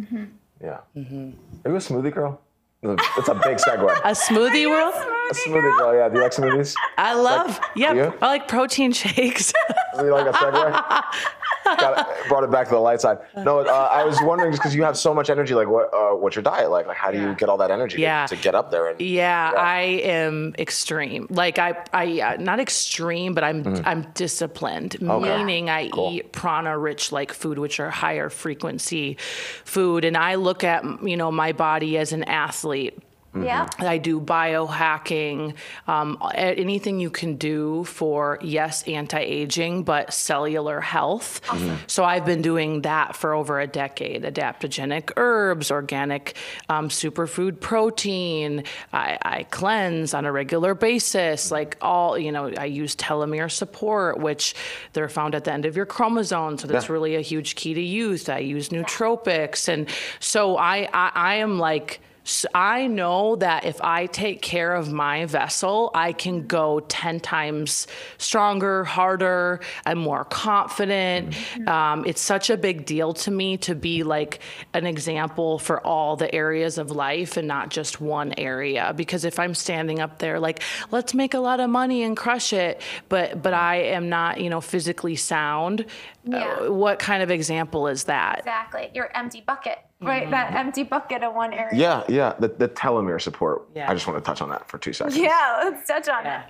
Yeah. 0.62 0.80
Mm-hmm. 0.96 1.30
Are 1.64 1.70
you 1.70 1.76
a 1.76 1.80
smoothie 1.80 2.14
girl? 2.14 2.40
It's 2.84 3.28
a 3.28 3.34
big 3.34 3.56
segue. 3.56 3.90
a 4.04 4.10
smoothie 4.12 4.68
world 4.68 4.94
A 4.94 5.34
smoothie 5.34 5.78
girl, 5.78 5.94
yeah. 5.94 6.08
Do 6.10 6.16
you 6.16 6.22
like 6.22 6.32
smoothies? 6.32 6.74
i 6.98 7.14
love 7.14 7.58
yep 7.74 7.96
you? 7.96 8.12
i 8.20 8.26
like 8.26 8.46
protein 8.46 8.92
shakes 8.92 9.52
Do 9.98 10.04
you 10.04 10.12
like 10.12 10.26
a 10.26 10.32
segue? 10.32 11.02
Got 11.78 12.08
brought 12.28 12.44
it 12.44 12.50
back 12.50 12.66
to 12.68 12.74
the 12.74 12.80
light 12.80 13.00
side. 13.00 13.18
No, 13.36 13.60
uh, 13.60 13.88
I 13.92 14.04
was 14.04 14.18
wondering 14.22 14.50
just 14.52 14.62
because 14.62 14.74
you 14.74 14.82
have 14.84 14.96
so 14.96 15.12
much 15.14 15.30
energy. 15.30 15.54
Like, 15.54 15.68
what? 15.68 15.92
Uh, 15.94 16.10
what's 16.16 16.36
your 16.36 16.42
diet 16.42 16.70
like? 16.70 16.86
Like, 16.86 16.96
how 16.96 17.10
do 17.10 17.20
you 17.20 17.34
get 17.34 17.48
all 17.48 17.56
that 17.58 17.70
energy 17.70 17.96
to- 17.96 18.02
Yeah. 18.02 18.26
to, 18.26 18.36
get 18.36 18.54
up 18.54 18.70
there? 18.70 18.88
And 18.88 19.00
Yeah, 19.00 19.52
I 19.56 19.80
am 20.04 20.54
extreme. 20.58 21.26
Like 21.30 21.58
I, 21.58 21.74
I 21.92 22.20
uh, 22.20 22.36
not 22.38 22.60
extreme, 22.60 23.34
but 23.34 23.44
I'm 23.44 23.82
I'm 23.84 24.02
disciplined. 24.14 24.96
Okay. 25.02 25.36
Meaning 25.38 25.70
I 25.70 25.88
Cool. 25.88 26.12
eat 26.12 26.32
prana-rich 26.32 27.12
like 27.12 27.32
food, 27.32 27.58
which 27.58 27.80
are 27.80 27.90
higher 27.90 28.28
frequency 28.30 29.16
food, 29.64 30.04
and 30.04 30.16
I 30.16 30.34
look 30.36 30.64
at 30.64 30.84
you 31.02 31.16
know 31.16 31.30
my 31.30 31.52
body 31.52 31.98
as 31.98 32.12
an 32.12 32.24
athlete. 32.24 32.98
Yeah. 33.36 33.68
I 33.78 33.98
do 33.98 34.20
biohacking, 34.20 35.54
um, 35.86 36.18
anything 36.34 37.00
you 37.00 37.10
can 37.10 37.36
do 37.36 37.84
for, 37.84 38.38
yes, 38.42 38.82
anti 38.84 39.18
aging, 39.18 39.82
but 39.84 40.12
cellular 40.12 40.80
health. 40.80 41.40
So 41.86 42.04
I've 42.04 42.24
been 42.24 42.42
doing 42.42 42.82
that 42.82 43.16
for 43.16 43.32
over 43.34 43.60
a 43.60 43.66
decade 43.66 44.22
adaptogenic 44.22 45.10
herbs, 45.16 45.70
organic 45.70 46.36
um, 46.68 46.88
superfood 46.88 47.60
protein. 47.60 48.64
I, 48.92 49.18
I 49.22 49.42
cleanse 49.44 50.14
on 50.14 50.24
a 50.24 50.32
regular 50.32 50.74
basis. 50.74 51.50
Like 51.50 51.76
all, 51.80 52.18
you 52.18 52.32
know, 52.32 52.52
I 52.56 52.66
use 52.66 52.94
telomere 52.96 53.50
support, 53.50 54.18
which 54.18 54.54
they're 54.92 55.08
found 55.08 55.34
at 55.34 55.44
the 55.44 55.52
end 55.52 55.64
of 55.64 55.76
your 55.76 55.86
chromosome. 55.86 56.58
So 56.58 56.66
that's 56.66 56.86
Yeah. 56.88 56.92
really 56.92 57.16
a 57.16 57.20
huge 57.20 57.54
key 57.56 57.74
to 57.74 57.80
youth. 57.82 58.28
I 58.28 58.38
use 58.38 58.68
nootropics. 58.70 59.68
And 59.68 59.88
so 60.20 60.56
I, 60.56 60.88
I, 60.92 61.10
I 61.14 61.34
am 61.36 61.58
like, 61.58 62.00
s- 62.24 62.46
I 62.54 62.86
know 62.86 63.36
that 63.36 63.64
if 63.64 63.80
I 63.82 64.06
take 64.06 64.40
care 64.42 64.74
of 64.74 64.92
my 64.92 65.26
vessel, 65.26 65.90
I 65.94 66.12
can 66.12 66.46
go 66.46 66.80
10 66.80 67.20
times 67.20 67.86
stronger, 68.18 68.84
harder, 68.84 69.60
I'm 69.84 69.98
more 69.98 70.24
confident. 70.24 71.34
Um, 71.68 72.04
it's 72.06 72.20
such 72.20 72.50
a 72.50 72.56
big 72.56 72.86
deal 72.86 73.12
to 73.14 73.30
me 73.30 73.56
to 73.58 73.74
be 73.74 74.02
like 74.02 74.40
an 74.72 74.86
example 74.86 75.58
for 75.58 75.84
all 75.86 76.16
the 76.16 76.34
areas 76.34 76.78
of 76.78 76.90
life 76.90 77.36
and 77.36 77.46
not 77.46 77.68
just 77.70 78.00
one 78.00 78.32
area. 78.38 78.92
Because 78.96 79.24
if 79.24 79.38
I'm 79.38 79.54
standing 79.54 80.00
up 80.00 80.18
there 80.18 80.40
like, 80.40 80.62
let's 80.90 81.14
make 81.14 81.34
a 81.34 81.38
lot 81.40 81.60
of 81.60 81.68
money 81.70 82.02
and 82.02 82.16
crush 82.16 82.52
it, 82.52 82.80
but, 83.08 83.42
but 83.42 83.52
I 83.54 83.76
am 83.76 84.08
not, 84.08 84.40
you 84.40 84.48
know, 84.50 84.60
physically 84.60 85.16
sound, 85.16 85.84
Yeah. 86.24 86.44
uh, 86.66 86.72
what 86.72 86.98
kind 86.98 87.22
of 87.22 87.30
example 87.30 87.86
is 87.86 88.04
that? 88.04 88.38
Exactly. 88.40 88.90
Your 88.94 89.10
empty 89.14 89.42
bucket, 89.46 89.78
right? 90.04 90.22
Mm-hmm. 90.22 90.30
That 90.30 90.54
empty 90.54 90.82
bucket 90.82 91.22
in 91.22 91.34
one 91.34 91.52
area. 91.52 91.70
yeah, 91.74 92.04
yeah. 92.08 92.34
The, 92.38 92.48
the 92.48 92.68
telomere 92.68 93.20
support. 93.20 93.62
Yeah. 93.74 93.90
I 93.90 93.94
just 93.94 94.06
want 94.06 94.18
to 94.18 94.24
touch 94.24 94.40
on 94.40 94.48
that 94.50 94.68
for 94.68 94.78
two 94.78 94.92
seconds. 94.92 95.16
Yeah, 95.16 95.62
let's 95.64 95.86
touch 95.86 96.08
on 96.08 96.26
it. 96.26 96.42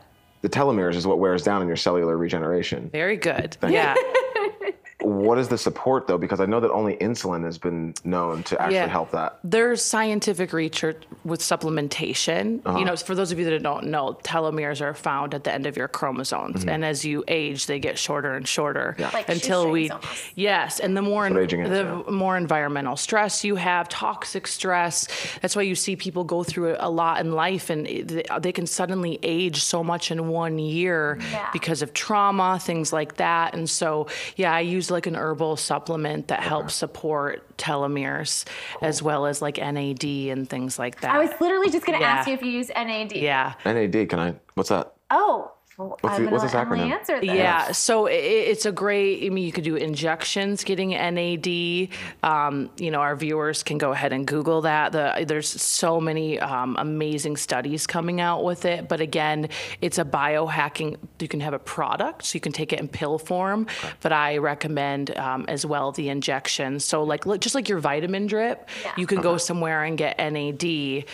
The 0.42 0.48
telomeres 0.48 0.94
is 0.94 1.06
what 1.06 1.18
wears 1.18 1.42
down 1.42 1.62
in 1.62 1.68
your 1.68 1.76
cellular 1.76 2.18
regeneration. 2.18 2.90
Very 2.90 3.16
good. 3.16 3.56
Yeah. 3.66 3.94
What 5.04 5.38
is 5.38 5.48
the 5.48 5.58
support 5.58 6.06
though? 6.06 6.18
Because 6.18 6.40
I 6.40 6.46
know 6.46 6.60
that 6.60 6.70
only 6.70 6.96
insulin 6.96 7.44
has 7.44 7.58
been 7.58 7.94
known 8.04 8.42
to 8.44 8.60
actually 8.60 8.76
Yeah. 8.76 8.86
help 8.88 9.10
that. 9.12 9.38
There's 9.44 9.82
scientific 9.84 10.52
research 10.52 11.02
with 11.24 11.40
supplementation. 11.40 12.60
Uh-huh. 12.64 12.78
You 12.78 12.84
know, 12.84 12.96
for 12.96 13.14
those 13.14 13.32
of 13.32 13.38
you 13.38 13.44
that 13.46 13.62
don't 13.62 13.86
know, 13.88 14.18
telomeres 14.22 14.80
are 14.80 14.94
found 14.94 15.34
at 15.34 15.44
the 15.44 15.52
end 15.52 15.66
of 15.66 15.76
your 15.76 15.88
chromosomes, 15.88 16.64
and 16.64 16.84
as 16.84 17.04
you 17.04 17.24
age, 17.28 17.66
they 17.66 17.78
get 17.78 17.98
shorter 17.98 18.34
and 18.34 18.46
shorter 18.46 18.94
Mm-hmm. 18.94 19.00
Yeah. 19.02 19.10
Like 19.12 19.28
until 19.28 19.70
we. 19.70 19.90
almost. 19.90 20.32
Yes, 20.34 20.80
and 20.80 20.96
the 20.96 21.02
more 21.02 21.28
what 21.28 21.38
aging 21.38 21.60
is, 21.62 21.70
the 21.70 21.84
yeah. 21.84 22.10
more 22.10 22.36
environmental 22.36 22.96
stress 22.96 23.44
you 23.44 23.56
have, 23.56 23.88
toxic 23.88 24.46
stress. 24.46 25.06
That's 25.42 25.54
why 25.54 25.62
you 25.62 25.74
see 25.74 25.96
people 25.96 26.24
go 26.24 26.42
through 26.42 26.70
it 26.72 26.76
a 26.80 26.90
lot 26.90 27.20
in 27.20 27.32
life, 27.32 27.70
and 27.70 27.86
they 28.40 28.52
can 28.52 28.66
suddenly 28.66 29.18
age 29.22 29.62
so 29.62 29.84
much 29.84 30.10
in 30.10 30.28
one 30.28 30.58
year 30.58 31.18
Yeah. 31.30 31.48
because 31.52 31.82
of 31.82 31.92
trauma, 31.92 32.58
things 32.60 32.92
like 32.92 33.16
that. 33.16 33.54
And 33.54 33.68
so, 33.68 34.06
yeah, 34.36 34.52
I 34.54 34.60
use 34.60 34.90
like 34.94 35.06
an 35.06 35.14
herbal 35.16 35.56
supplement 35.58 36.28
that 36.28 36.40
helps 36.40 36.74
support 36.74 37.56
telomeres 37.58 38.46
as 38.80 39.02
well 39.02 39.26
as 39.26 39.42
like 39.42 39.58
NAD 39.58 40.04
and 40.04 40.48
things 40.48 40.78
like 40.78 41.00
that. 41.02 41.14
I 41.14 41.18
was 41.18 41.30
literally 41.40 41.68
just 41.68 41.84
going 41.84 41.98
to 41.98 42.02
Yeah. 42.04 42.12
ask 42.12 42.28
you 42.28 42.34
if 42.34 42.42
you 42.42 42.50
use 42.50 42.70
NAD. 42.74 43.12
yeah. 43.12 43.52
NAD. 43.66 44.08
Can 44.08 44.18
I? 44.18 44.34
What's 44.54 44.70
that? 44.70 44.94
Oh, 45.10 45.52
well, 45.76 45.98
What's 46.00 46.18
the- 46.18 46.24
what's 46.28 46.52
gonna 46.52 46.70
this 46.70 46.80
acronym? 46.84 46.90
answer 46.92 47.20
this. 47.20 47.30
Yeah, 47.30 47.72
so 47.72 48.06
i 48.06 48.10
it's 48.10 48.66
a 48.66 48.72
great. 48.72 49.24
I 49.24 49.28
mean, 49.30 49.44
you 49.44 49.52
could 49.52 49.64
do 49.64 49.76
injections, 49.76 50.62
getting 50.64 50.90
NAD. 50.90 51.88
Um, 52.22 52.70
you 52.78 52.90
know, 52.90 53.00
our 53.00 53.16
viewers 53.16 53.62
can 53.62 53.78
go 53.78 53.90
ahead 53.92 54.12
and 54.12 54.26
Google 54.26 54.62
that. 54.62 54.92
The, 54.92 55.24
there's 55.26 55.48
so 55.48 56.00
many 56.00 56.38
um, 56.38 56.76
amazing 56.78 57.36
studies 57.36 57.86
coming 57.86 58.20
out 58.20 58.44
with 58.44 58.64
it. 58.64 58.88
But 58.88 59.00
again, 59.00 59.48
it's 59.80 59.98
a 59.98 60.04
biohacking. 60.04 60.96
You 61.18 61.28
can 61.28 61.40
have 61.40 61.54
a 61.54 61.58
product, 61.58 62.24
so 62.26 62.36
you 62.36 62.40
can 62.40 62.52
take 62.52 62.72
it 62.72 62.78
in 62.80 62.86
pill 62.88 63.18
form. 63.18 63.66
But 64.00 64.12
I 64.12 64.38
recommend 64.38 65.16
um, 65.16 65.44
as 65.48 65.66
well 65.66 65.90
the 65.92 66.08
injection. 66.08 66.78
So 66.80 67.02
like, 67.02 67.26
look, 67.26 67.40
just 67.40 67.54
like 67.54 67.68
your 67.68 67.78
vitamin 67.80 68.26
drip, 68.26 68.68
Yeah. 68.84 68.92
you 68.96 69.06
can 69.06 69.20
go 69.20 69.36
somewhere 69.38 69.82
and 69.84 69.98
get 69.98 70.18
NAD. 70.18 71.04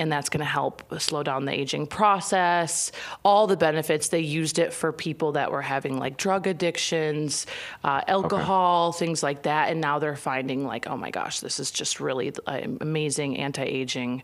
And 0.00 0.10
that's 0.12 0.28
going 0.28 0.40
to 0.40 0.52
help 0.60 0.82
slow 1.00 1.22
down 1.22 1.46
the 1.46 1.52
aging 1.52 1.86
process. 1.86 2.92
All 3.24 3.40
all 3.40 3.46
the 3.46 3.56
benefits. 3.56 4.08
They 4.08 4.20
used 4.20 4.58
it 4.58 4.70
for 4.70 4.92
people 4.92 5.32
that 5.32 5.50
were 5.50 5.62
having 5.62 5.98
like 5.98 6.18
drug 6.18 6.46
addictions, 6.46 7.46
uh, 7.84 8.02
alcohol, 8.06 8.92
things 8.92 9.22
like 9.22 9.44
that. 9.44 9.70
And 9.70 9.80
now 9.80 9.98
they're 9.98 10.14
finding 10.14 10.66
like, 10.66 10.86
oh 10.86 10.96
my 10.98 11.10
gosh, 11.10 11.40
this 11.40 11.58
is 11.58 11.70
just 11.70 12.00
really 12.00 12.34
an 12.46 12.76
amazing 12.82 13.38
anti-aging 13.38 14.22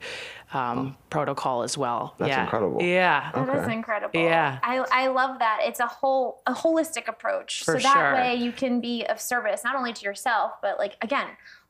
um, 0.53 0.99
protocol 1.09 1.63
as 1.63 1.79
well. 1.79 2.15
That's 2.19 2.29
yeah. 2.29 2.43
incredible. 2.43 2.83
Yeah. 2.83 3.31
That 3.33 3.49
is 3.49 3.65
Okay. 3.65 3.73
incredible. 3.73 4.21
Yeah. 4.21 4.59
I, 4.63 4.85
I 4.93 5.07
love 5.07 5.39
that. 5.39 5.61
It's 5.63 5.81
a 5.81 5.87
whole 5.87 6.43
a 6.47 6.53
holistic 6.53 7.09
approach. 7.09 7.65
For 7.65 7.81
so 7.81 7.89
that 7.89 7.95
sure. 7.95 8.15
way 8.17 8.35
you 8.35 8.53
can 8.53 8.81
be 8.83 9.07
of 9.07 9.19
service 9.19 9.65
not 9.65 9.77
only 9.77 9.95
to 9.95 10.05
yourself, 10.05 10.53
but 10.61 10.79
like 10.79 10.97
again, 11.01 11.29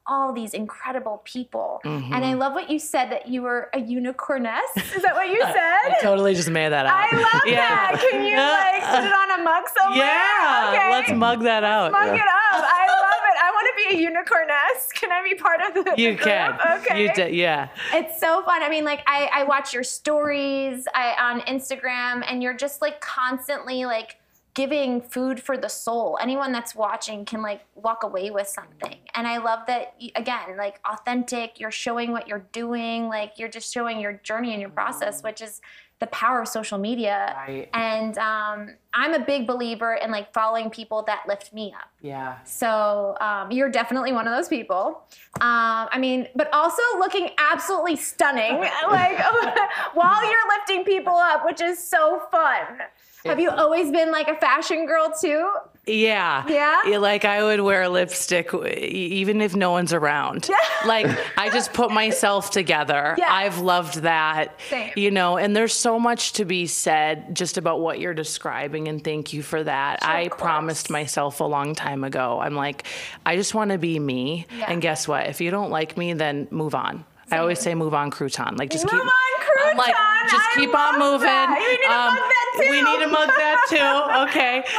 all 0.09 0.33
these 0.33 0.55
incredible 0.55 1.21
people. 1.25 1.81
And 1.85 2.15
I 2.15 2.21
Mm-hmm. 2.21 2.39
love 2.39 2.53
what 2.55 2.71
you 2.71 2.79
said 2.79 3.11
that 3.11 3.29
you 3.29 3.43
were 3.43 3.71
a 3.75 3.79
unicorness. 3.79 4.61
Is 4.95 5.03
that 5.03 5.15
what 5.15 5.29
you 5.29 5.41
said? 5.43 5.55
I 5.57 5.97
totally 6.01 6.35
just 6.35 6.49
made 6.51 6.69
that 6.71 6.87
up. 6.87 6.93
I 6.95 7.17
love 7.17 7.43
Yeah. 7.47 7.57
that. 7.57 8.07
Can 8.11 8.25
you 8.25 8.37
like 8.37 8.83
put 8.95 9.05
it 9.05 9.13
on 9.13 9.41
a 9.41 9.43
mug 9.43 9.65
somewhere? 9.79 9.99
Yeah, 10.07 10.73
Okay. 10.75 10.91
let's 10.91 11.13
mug 11.13 11.43
that 11.43 11.65
out. 11.65 11.91
Mug 11.93 12.07
Yeah. 12.07 12.15
it 12.15 12.21
up. 12.21 12.65
I 12.65 12.87
love 12.89 13.23
it. 13.31 13.43
I 13.43 13.51
want 13.51 13.67
to 13.71 13.91
be 13.91 13.97
a 13.97 14.11
unicorness. 14.11 14.93
Can 14.95 15.11
I 15.13 15.23
be 15.23 15.35
part 15.35 15.61
of 15.61 15.75
the 15.85 15.95
You 16.01 16.17
the 16.17 16.23
can. 16.23 16.51
group? 16.53 16.81
Okay. 16.87 17.03
You 17.03 17.13
did, 17.13 17.35
yeah. 17.35 17.69
It's 17.93 18.21
so 18.21 18.43
fun. 18.45 18.63
I 18.63 18.69
mean, 18.69 18.85
like 18.85 19.01
I, 19.07 19.29
I 19.33 19.45
watch 19.45 19.75
your 19.75 19.83
stories 19.85 20.87
I, 20.95 21.15
on 21.21 21.41
Instagram, 21.43 22.25
and 22.29 22.43
you're 22.43 22.57
just 22.57 22.81
like 22.81 23.01
constantly 23.01 23.85
like 23.87 24.17
giving 24.57 25.03
food 25.03 25.39
for 25.39 25.59
the 25.59 25.69
soul. 25.69 26.17
Anyone 26.19 26.51
that's 26.51 26.75
watching 26.75 27.27
can 27.27 27.43
like 27.43 27.61
walk 27.75 28.03
away 28.03 28.31
with 28.31 28.49
something. 28.49 28.97
And 29.15 29.27
I 29.29 29.37
love 29.37 29.61
that 29.67 29.95
again, 30.17 30.57
like 30.57 30.81
authentic. 30.91 31.61
You're 31.61 31.71
showing 31.71 32.11
what 32.11 32.27
you're 32.27 32.47
doing. 32.53 33.07
Like 33.07 33.35
you're 33.37 33.51
just 33.51 33.73
showing 33.73 34.01
your 34.01 34.15
journey 34.15 34.53
and 34.53 34.61
your 34.61 34.71
process, 34.71 35.23
which 35.23 35.43
is 35.43 35.61
the 36.01 36.07
power 36.07 36.41
of 36.41 36.49
social 36.49 36.79
media. 36.79 37.37
Right. 37.47 37.69
And 37.75 38.17
um, 38.17 38.77
I'm 38.95 39.13
a 39.13 39.19
big 39.19 39.47
believer 39.47 39.95
in 39.95 40.11
like 40.11 40.33
following 40.33 40.71
people 40.71 41.03
that 41.03 41.25
lift 41.29 41.53
me 41.53 41.75
up. 41.77 41.91
Yeah. 42.01 42.39
So 42.45 43.15
um, 43.21 43.51
you're 43.51 43.71
definitely 43.71 44.13
one 44.13 44.27
of 44.27 44.35
those 44.35 44.49
people. 44.49 45.03
Um, 45.35 45.89
I 45.93 45.99
mean, 45.99 46.29
but 46.35 46.51
also 46.55 46.83
looking 46.99 47.29
absolutely 47.37 47.97
stunning, 47.97 48.59
like 48.91 49.19
while 49.93 50.25
you're 50.25 50.49
lifting 50.59 50.85
people 50.85 51.15
up, 51.15 51.45
which 51.45 51.61
is 51.61 51.79
so 51.79 52.23
fun. 52.31 52.79
Have 53.25 53.41
you 53.41 53.51
always 53.51 53.91
been 53.91 54.13
like 54.13 54.29
a 54.29 54.37
fashion 54.37 54.87
girl 54.87 55.13
too? 55.21 55.51
Yeah. 55.87 56.45
Yeah? 56.49 56.99
Like 56.99 57.25
I 57.25 57.43
would 57.45 57.61
wear 57.61 57.89
lipstick 57.89 58.53
even 58.55 59.41
if 59.41 59.55
no 59.55 59.71
one's 59.71 59.93
around. 59.93 60.49
Yeah. 60.49 60.57
Like 60.87 61.07
I 61.37 61.51
just 61.51 61.73
put 61.73 61.91
myself 61.91 62.51
together. 62.51 63.17
Yeah. 63.19 63.33
I've 63.33 63.59
loved 63.59 64.03
that. 64.03 64.61
Same. 64.69 64.93
You 64.95 65.11
know, 65.11 65.37
and 65.37 65.57
there's 65.57 65.73
so 65.75 65.99
much 65.99 66.35
to 66.35 66.45
be 66.45 66.67
said 66.67 67.35
just 67.35 67.57
about 67.57 67.81
what 67.81 67.99
you're 67.99 68.15
describing 68.15 68.87
and 68.87 69.03
thank 69.03 69.33
you 69.33 69.43
for 69.43 69.65
that. 69.65 70.03
Sure, 70.05 70.11
I 70.11 70.29
promised 70.29 70.91
myself 70.91 71.41
a 71.41 71.45
long 71.45 71.75
time 71.75 72.05
ago. 72.05 72.39
I'm 72.41 72.55
like 72.55 72.87
I 73.25 73.35
just 73.35 73.53
want 73.55 73.73
to 73.73 73.79
be 73.79 73.99
me. 73.99 74.47
Yeah. 74.57 74.67
And 74.71 74.81
guess 74.81 75.09
what? 75.09 75.27
If 75.27 75.41
you 75.41 75.51
don't 75.51 75.71
like 75.71 75.97
me 75.97 76.13
then 76.13 76.47
move 76.51 76.75
on. 76.75 77.05
I 77.33 77.39
always 77.39 77.59
say 77.59 77.75
move 77.75 77.95
on 77.95 78.13
crouton. 78.13 78.57
Like 78.57 78.71
just 78.71 78.85
Move 78.85 78.93
keep 78.93 79.01
on, 79.03 79.71
I'm 79.71 79.77
like 79.77 79.95
just 80.31 80.47
I 80.47 80.55
keep 80.55 80.75
on 80.75 80.99
moving. 81.01 82.36
That. 82.59 82.71
We 82.71 82.83
need 82.83 82.99
to 83.05 83.09
mug 83.09 83.29
that 83.29 83.67
too. 83.69 83.77
We 83.77 83.81
need 83.81 83.87
to 83.87 83.89
mug 83.89 84.09
that 84.09 84.27
too. 84.27 84.31
Okay. 84.31 84.65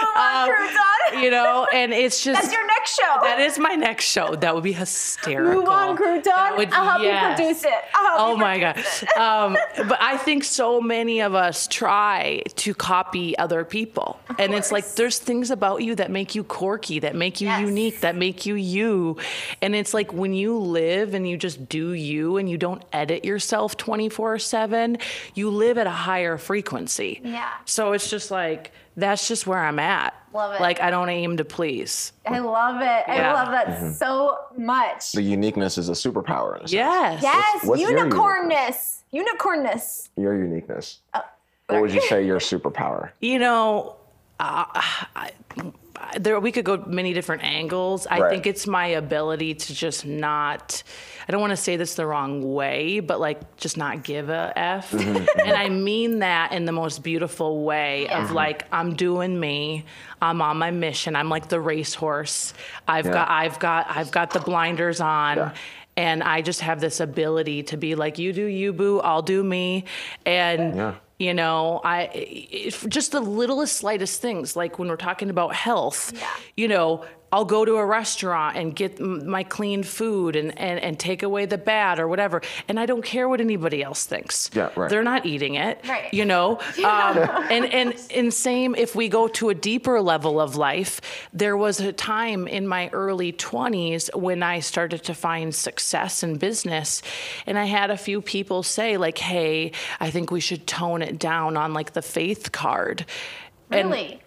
crouton. 0.48 1.24
You 1.24 1.32
know, 1.32 1.68
and 1.74 1.94
it's 1.94 2.24
just 2.24 2.42
That's 2.42 2.54
your 2.54 2.66
next 2.68 2.96
show. 2.96 3.20
that 3.22 3.40
is 3.40 3.58
my 3.58 3.76
next 3.76 4.06
show. 4.06 4.36
That 4.36 4.54
would 4.54 4.64
be 4.64 4.74
hysterical. 4.74 5.62
Move 5.62 5.70
on, 5.70 5.98
crouton. 5.98 6.58
would- 6.58 6.74
I'll 6.74 6.86
help 6.90 7.02
yes. 7.02 7.40
you 7.40 7.46
produce 7.46 7.64
it. 7.64 7.72
I'll 7.94 8.18
help 8.18 8.18
Oh 8.20 8.38
my 8.38 8.60
god! 8.60 8.78
Um, 9.18 9.58
but 9.88 9.98
I 10.02 10.18
think 10.18 10.44
so 10.44 10.82
many 10.82 11.22
of 11.22 11.34
us 11.34 11.68
try 11.68 12.42
to 12.58 12.74
copy 12.74 13.38
other 13.38 13.64
people, 13.64 14.20
and 14.38 14.54
it's 14.54 14.72
like 14.72 14.96
there's 14.96 15.18
things 15.20 15.50
about 15.52 15.82
you 15.82 15.96
that 15.96 16.12
make 16.12 16.36
you 16.36 16.44
quirky, 16.44 17.00
that 17.00 17.16
make 17.16 17.40
you 17.42 17.48
Yes. 17.48 17.62
unique, 17.62 18.00
that 18.02 18.16
make 18.16 18.46
you 18.46 18.56
you, 18.56 19.18
and 19.62 19.76
it's 19.76 19.94
like 19.94 20.12
when 20.12 20.34
you 20.34 20.58
live 20.58 21.14
and 21.14 21.28
you 21.28 21.38
just 21.38 21.70
do 21.70 21.94
you 21.94 22.36
and 22.38 22.50
you 22.50 22.58
don't 22.58 22.84
edit 22.92 23.24
yourself 23.24 23.78
24 23.78 24.40
seven, 24.40 24.98
you 25.36 25.50
live 25.50 25.78
at 25.78 25.88
a 25.88 25.92
higher 25.92 26.38
frequency. 26.38 27.22
Yeah. 27.24 27.50
So 27.68 27.92
it's 27.92 28.10
just 28.10 28.32
like 28.32 28.72
that's 28.96 29.28
just 29.28 29.46
where 29.46 29.60
I'm 29.60 29.78
at. 29.78 30.14
Love 30.34 30.56
it. 30.56 30.62
Like 30.62 30.80
I 30.82 30.90
don't 30.90 31.10
aim 31.10 31.38
to 31.38 31.46
please. 31.46 32.14
I 32.26 32.40
love 32.40 32.82
it. 32.82 33.04
I 33.10 33.34
love 33.34 33.52
that 33.52 33.94
so 33.96 34.38
much. 34.58 35.12
The 35.12 35.22
uniqueness 35.22 35.78
is 35.78 35.90
a 35.90 35.92
superpower. 35.92 36.52
In 36.52 36.56
a 36.58 36.60
sense. 36.68 36.72
Yes. 36.74 37.24
yes, 37.24 37.66
what's 37.66 37.82
your 37.82 37.92
unicornness. 37.92 39.02
Unicornness. 39.14 40.10
Your 40.16 40.36
uniqueness. 40.38 41.00
Oh, 41.14 41.22
what 41.68 41.82
would 41.82 41.94
you 41.94 42.02
say 42.02 42.26
your 42.26 42.40
superpower? 42.40 43.12
you 43.20 43.38
know, 43.38 43.98
uh, 44.40 44.64
I, 44.74 45.32
I- 45.58 45.72
there 46.20 46.40
we 46.40 46.52
could 46.52 46.66
go 46.66 46.78
many 46.88 47.14
different 47.14 47.44
angles. 47.44 48.08
I 48.08 48.20
Right. 48.20 48.30
think 48.32 48.48
it's 48.48 48.66
my 48.68 48.88
ability 48.88 49.56
to 49.56 49.74
just 49.74 50.06
not. 50.06 50.84
I 51.28 51.32
don't 51.32 51.42
want 51.42 51.52
to 51.52 51.58
say 51.58 51.76
this 51.78 51.96
the 51.96 52.06
wrong 52.06 52.54
way, 52.54 53.00
but 53.02 53.20
like 53.20 53.58
just 53.58 53.78
not 53.78 54.04
give 54.04 54.30
a 54.30 54.54
f. 54.56 54.92
Mm-hmm, 54.92 55.40
and 55.40 55.52
I 55.58 55.70
mean 55.70 56.20
that 56.20 56.54
in 56.54 56.66
the 56.66 56.72
most 56.72 57.04
beautiful 57.04 57.64
way 57.64 58.08
of 58.10 58.30
Yeah. 58.30 58.34
like 58.34 58.66
I'm 58.72 58.96
doing 58.96 59.40
me. 59.40 59.86
I'm 60.22 60.42
on 60.42 60.58
my 60.58 60.72
mission. 60.72 61.16
I'm 61.16 61.30
like 61.30 61.50
the 61.50 61.60
racehorse. 61.60 62.54
I've 62.88 63.06
Yeah. 63.06 63.14
got 63.14 63.30
I've 63.30 63.60
got 63.60 63.88
I've 63.90 64.12
got 64.12 64.32
the 64.32 64.40
blinders 64.40 65.02
on. 65.02 65.38
Yeah. 65.38 65.52
And 65.98 66.22
I 66.22 66.42
just 66.44 66.62
have 66.62 66.80
this 66.80 67.00
ability 67.00 67.64
to 67.64 67.78
be 67.78 67.96
like, 67.96 68.20
you 68.20 68.32
do 68.32 68.46
you, 68.46 68.72
boo, 68.72 69.00
I'll 69.00 69.24
do 69.24 69.44
me. 69.44 69.86
And 70.28 70.76
Yeah. 70.76 70.94
You 71.20 71.34
know, 71.34 71.82
I 71.84 72.04
it, 72.14 72.76
just 72.90 73.12
the 73.12 73.20
littlest, 73.20 73.78
slightest 73.78 74.22
things, 74.22 74.56
like 74.56 74.78
when 74.78 74.88
we're 74.88 74.98
talking 74.98 75.30
about 75.30 75.56
health, 75.56 76.12
Yeah. 76.16 76.28
you 76.56 76.68
know, 76.68 77.06
I'll 77.32 77.46
go 77.46 77.66
to 77.66 77.76
a 77.76 77.86
restaurant 77.86 78.56
and 78.56 78.74
get 78.74 79.00
my 79.02 79.44
clean 79.44 79.84
food 79.84 80.38
and, 80.38 80.58
and, 80.58 80.80
and 80.80 80.98
take 80.98 81.24
away 81.24 81.46
the 81.46 81.58
bad 81.58 82.00
or 82.00 82.08
whatever. 82.08 82.42
And 82.70 82.80
I 82.80 82.86
don't 82.86 83.04
care 83.04 83.28
what 83.28 83.42
anybody 83.42 83.84
else 83.84 84.06
thinks. 84.06 84.50
Yeah, 84.54 84.70
right. 84.78 84.90
They're 84.90 85.04
not 85.04 85.26
eating 85.26 85.56
it. 85.56 85.80
Right. 85.88 86.14
You 86.14 86.26
know? 86.26 86.60
Um, 86.88 87.18
and, 87.52 87.66
and, 87.74 87.94
and 88.16 88.34
same 88.34 88.74
if 88.74 88.96
we 88.96 89.10
go 89.10 89.28
to 89.28 89.50
a 89.50 89.56
deeper 89.56 90.00
level 90.00 90.40
of 90.40 90.56
life, 90.56 91.02
there 91.34 91.58
was 91.58 91.82
a 91.82 91.92
time 91.92 92.48
in 92.48 92.66
my 92.66 92.90
early 92.94 93.34
20s 93.34 94.16
when 94.16 94.42
I 94.42 94.60
started 94.60 95.04
to 95.04 95.14
find 95.14 95.54
success 95.54 96.24
in 96.24 96.38
business. 96.38 97.02
And 97.46 97.58
I 97.60 97.66
had 97.66 97.92
a 97.92 97.98
few 97.98 98.22
people 98.22 98.64
say, 98.64 98.96
like, 98.96 99.18
hey, 99.18 99.74
I 100.00 100.12
think 100.12 100.32
we 100.32 100.40
should 100.40 100.66
tone 100.66 101.02
it 101.02 101.20
down 101.20 101.58
on 101.58 101.74
like 101.74 101.92
the 101.92 102.02
faith 102.02 102.52
card. 102.54 103.06
And- 103.70 103.90
Really? 103.90 104.22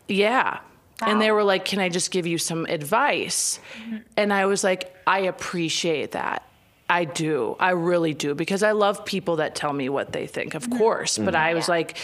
Yeah. 1.00 1.10
And 1.10 1.20
they 1.20 1.30
were 1.30 1.44
like, 1.44 1.64
Can 1.64 1.78
I 1.78 1.88
just 1.88 2.10
give 2.10 2.26
you 2.26 2.38
some 2.38 2.66
advice? 2.66 3.60
Mm-hmm. 3.82 3.96
And 4.16 4.32
I 4.32 4.46
was 4.46 4.62
like, 4.64 4.94
I 5.06 5.20
appreciate 5.20 6.12
that. 6.12 6.46
I 6.88 7.04
do. 7.04 7.56
I 7.60 7.70
really 7.70 8.14
do. 8.14 8.34
Because 8.34 8.62
I 8.62 8.72
love 8.72 9.04
people 9.04 9.36
that 9.36 9.54
tell 9.54 9.72
me 9.72 9.88
what 9.88 10.12
they 10.12 10.26
think, 10.26 10.54
of 10.54 10.64
mm-hmm. 10.64 10.78
course. 10.78 11.18
But 11.18 11.34
mm-hmm. 11.34 11.36
I 11.36 11.54
was 11.54 11.68
Yeah. 11.68 11.74
like, 11.74 11.96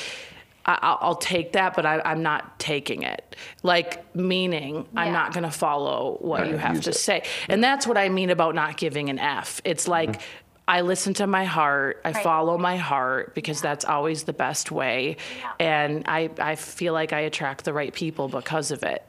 I- 0.65 0.79
I'll, 0.83 0.99
I'll 1.01 1.17
take 1.17 1.53
that, 1.53 1.75
but 1.75 1.87
I, 1.87 2.01
I'm 2.05 2.23
not 2.23 2.59
taking 2.59 3.03
it. 3.03 3.37
Like, 3.63 4.15
meaning 4.15 4.87
I'm 4.97 5.13
not 5.13 5.33
going 5.33 5.45
to 5.45 5.51
follow 5.51 6.19
what 6.21 6.43
Right, 6.43 6.51
you 6.51 6.57
have 6.57 6.81
to 6.83 6.91
it. 6.91 6.95
say. 6.95 7.23
And 7.49 7.63
that's 7.63 7.87
what 7.87 7.97
I 7.99 8.09
mean 8.09 8.31
about 8.31 8.55
not 8.55 8.77
giving 8.77 9.11
an 9.11 9.19
F. 9.19 9.61
It's 9.65 9.87
like, 9.89 10.21
I 10.69 10.81
listen 10.81 11.15
to 11.15 11.27
my 11.27 11.45
heart. 11.45 12.01
I 12.05 12.11
Right. 12.11 12.23
follow 12.25 12.59
my 12.59 12.77
heart 12.77 13.35
because 13.35 13.61
that's 13.61 13.85
always 13.85 14.25
the 14.25 14.33
best 14.33 14.71
way. 14.73 15.17
Yeah. 15.39 15.53
And 15.61 16.05
I, 16.09 16.31
I 16.41 16.57
feel 16.57 16.93
like 16.93 17.13
I 17.13 17.21
attract 17.21 17.65
the 17.65 17.73
right 17.73 17.93
people 17.93 18.29
because 18.29 18.71
of 18.73 18.83
it. 18.83 19.05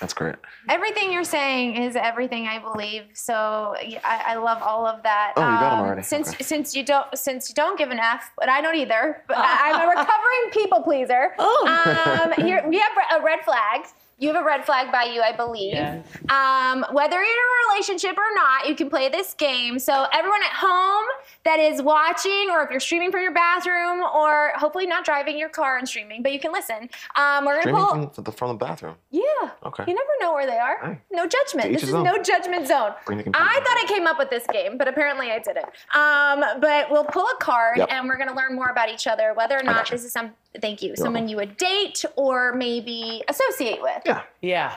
That's 0.00 0.14
great. 0.14 0.36
Everything 0.66 1.12
you're 1.12 1.24
saying 1.24 1.76
is 1.76 1.94
everything 1.94 2.46
I 2.48 2.58
believe. 2.58 3.02
So 3.12 3.34
I, 3.34 4.00
I 4.28 4.34
love 4.36 4.62
all 4.62 4.86
of 4.86 5.02
that. 5.02 5.34
Um, 5.36 5.44
Oh, 5.44 5.46
you 5.52 5.60
got 5.60 5.72
'em 5.74 5.78
already. 5.80 6.02
Since 6.02 6.30
Okay. 6.30 6.42
since 6.42 6.74
you 6.74 6.82
don't 6.82 7.06
since 7.18 7.50
you 7.50 7.54
don't 7.54 7.76
give 7.76 7.90
an 7.90 7.98
F, 7.98 8.30
but 8.38 8.48
I 8.48 8.62
don't 8.62 8.76
either. 8.76 9.22
But 9.28 9.36
I, 9.36 9.72
I'm 9.72 9.80
a 9.82 9.88
recovering 9.90 10.50
people 10.52 10.80
pleaser. 10.82 11.34
Oh. 11.38 12.22
Um, 12.24 12.32
here 12.46 12.64
we 12.66 12.78
have 12.78 12.92
a 13.20 13.22
red 13.22 13.40
flag. 13.44 13.82
You 14.20 14.28
have 14.28 14.40
a 14.40 14.44
red 14.44 14.66
flag 14.66 14.92
by 14.92 15.04
you, 15.04 15.22
I 15.22 15.32
believe. 15.32 15.72
Yes. 15.72 16.06
Um, 16.28 16.84
whether 16.92 17.16
you're 17.16 17.24
in 17.24 17.28
a 17.28 17.72
relationship 17.72 18.18
or 18.18 18.34
not, 18.34 18.68
you 18.68 18.74
can 18.74 18.90
play 18.90 19.08
this 19.08 19.32
game. 19.32 19.78
So 19.78 20.06
everyone 20.12 20.40
at 20.42 20.52
home 20.52 21.06
that 21.50 21.58
is 21.58 21.82
watching, 21.82 22.48
or 22.50 22.62
if 22.62 22.70
you're 22.70 22.78
streaming 22.78 23.10
from 23.10 23.22
your 23.22 23.32
bathroom, 23.34 24.02
or 24.14 24.52
hopefully 24.54 24.86
not 24.86 25.04
driving 25.04 25.36
your 25.36 25.48
car 25.48 25.78
and 25.78 25.88
streaming, 25.88 26.22
but 26.22 26.30
you 26.32 26.38
can 26.38 26.52
listen. 26.52 26.88
Um, 27.16 27.44
we're 27.44 27.54
gonna 27.54 27.62
Streaming 27.62 27.82
pull. 27.82 28.10
from 28.12 28.24
the, 28.24 28.32
from 28.32 28.48
the 28.50 28.54
bathroom. 28.64 28.94
Yeah. 29.10 29.22
Okay. 29.66 29.82
You 29.88 29.94
never 29.94 30.08
know 30.20 30.32
where 30.32 30.46
they 30.46 30.58
are. 30.58 30.78
Hey. 30.80 30.98
No 31.10 31.26
judgment. 31.26 31.72
This 31.72 31.82
is 31.82 31.92
own. 31.92 32.04
no 32.04 32.22
judgment 32.22 32.68
zone. 32.68 32.92
Bring 33.04 33.18
the 33.18 33.24
computer. 33.24 33.44
I 33.44 33.54
thought 33.54 33.78
I 33.82 33.86
came 33.88 34.06
up 34.06 34.16
with 34.18 34.30
this 34.30 34.46
game, 34.52 34.78
but 34.78 34.86
apparently 34.86 35.32
I 35.32 35.40
didn't. 35.40 35.66
Um, 35.94 36.60
but 36.60 36.88
we'll 36.90 37.04
pull 37.04 37.26
a 37.26 37.36
card 37.42 37.78
Yep. 37.78 37.88
and 37.90 38.06
we're 38.08 38.16
gonna 38.18 38.36
learn 38.36 38.54
more 38.54 38.68
about 38.68 38.88
each 38.88 39.08
other, 39.08 39.34
whether 39.34 39.58
or 39.58 39.64
not 39.64 39.90
this 39.90 40.04
is 40.04 40.12
some 40.12 40.30
thank 40.60 40.82
you, 40.82 40.94
someone 40.94 41.26
you 41.28 41.34
would 41.36 41.56
date 41.56 42.04
or 42.14 42.52
maybe 42.54 43.24
associate 43.28 43.82
with. 43.82 44.02
Yeah. 44.06 44.22
Yeah. 44.40 44.76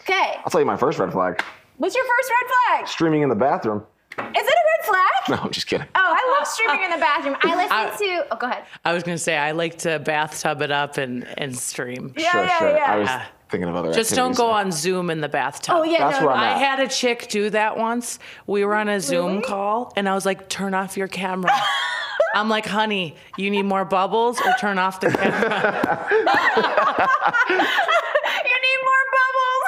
Okay. 0.00 0.34
I'll 0.44 0.50
tell 0.50 0.60
you 0.60 0.66
my 0.66 0.76
first 0.76 0.98
red 0.98 1.12
flag. 1.12 1.42
What's 1.78 1.94
your 1.94 2.04
first 2.04 2.30
red 2.30 2.50
flag? 2.78 2.88
Streaming 2.88 3.22
in 3.22 3.30
the 3.30 3.34
bathroom. 3.34 3.84
Is 4.28 4.46
it 4.46 4.54
a 4.54 4.64
red 4.70 4.86
flag? 4.86 5.10
No, 5.28 5.36
I'm 5.44 5.50
just 5.50 5.66
kidding. 5.66 5.86
Oh, 5.94 6.00
I 6.16 6.36
love 6.38 6.46
streaming 6.48 6.82
in 6.84 6.90
the 6.90 6.96
bathroom. 6.98 7.36
I 7.42 7.56
listen 7.56 8.06
to. 8.08 8.26
Oh, 8.32 8.36
go 8.36 8.46
ahead. 8.46 8.64
I 8.84 8.92
was 8.92 9.02
gonna 9.02 9.18
say 9.18 9.36
I 9.36 9.52
like 9.52 9.78
to 9.78 9.98
bathtub 9.98 10.62
it 10.62 10.70
up 10.70 10.96
and 10.98 11.26
and 11.38 11.56
stream. 11.56 12.12
Yeah, 12.16 12.30
sure, 12.32 12.44
yeah, 12.44 12.58
sure. 12.58 12.76
yeah. 12.76 12.92
I 12.92 12.96
was 12.98 13.08
thinking 13.50 13.68
of 13.68 13.76
other 13.76 13.92
Just 13.92 14.10
don't 14.14 14.30
activities. 14.32 14.38
go 14.38 14.50
on 14.50 14.72
Zoom 14.72 15.10
in 15.10 15.20
the 15.20 15.28
bathtub. 15.28 15.74
Oh 15.78 15.82
yeah, 15.82 16.08
That's 16.10 16.20
no, 16.20 16.26
where. 16.28 16.36
I'm 16.36 16.40
I 16.40 16.52
at. 16.52 16.58
had 16.58 16.80
a 16.80 16.88
chick 16.88 17.28
do 17.28 17.50
that 17.50 17.76
once. 17.76 18.18
We 18.46 18.64
were 18.64 18.74
on 18.76 18.88
a 18.88 19.00
Zoom 19.00 19.26
Really? 19.32 19.42
call, 19.42 19.92
and 19.96 20.08
I 20.08 20.14
was 20.14 20.24
like, 20.26 20.48
"Turn 20.48 20.74
off 20.74 20.96
your 20.96 21.08
camera." 21.08 21.50
I'm 22.34 22.48
like, 22.48 22.64
"Honey, 22.66 23.16
you 23.36 23.50
need 23.50 23.64
more 23.64 23.84
bubbles, 23.84 24.40
or 24.40 24.52
turn 24.60 24.78
off 24.78 25.00
the 25.00 25.10
camera." 25.10 26.06
you 27.50 27.56
need 27.56 28.80
more 28.84 29.04
bubbles. 29.16 29.64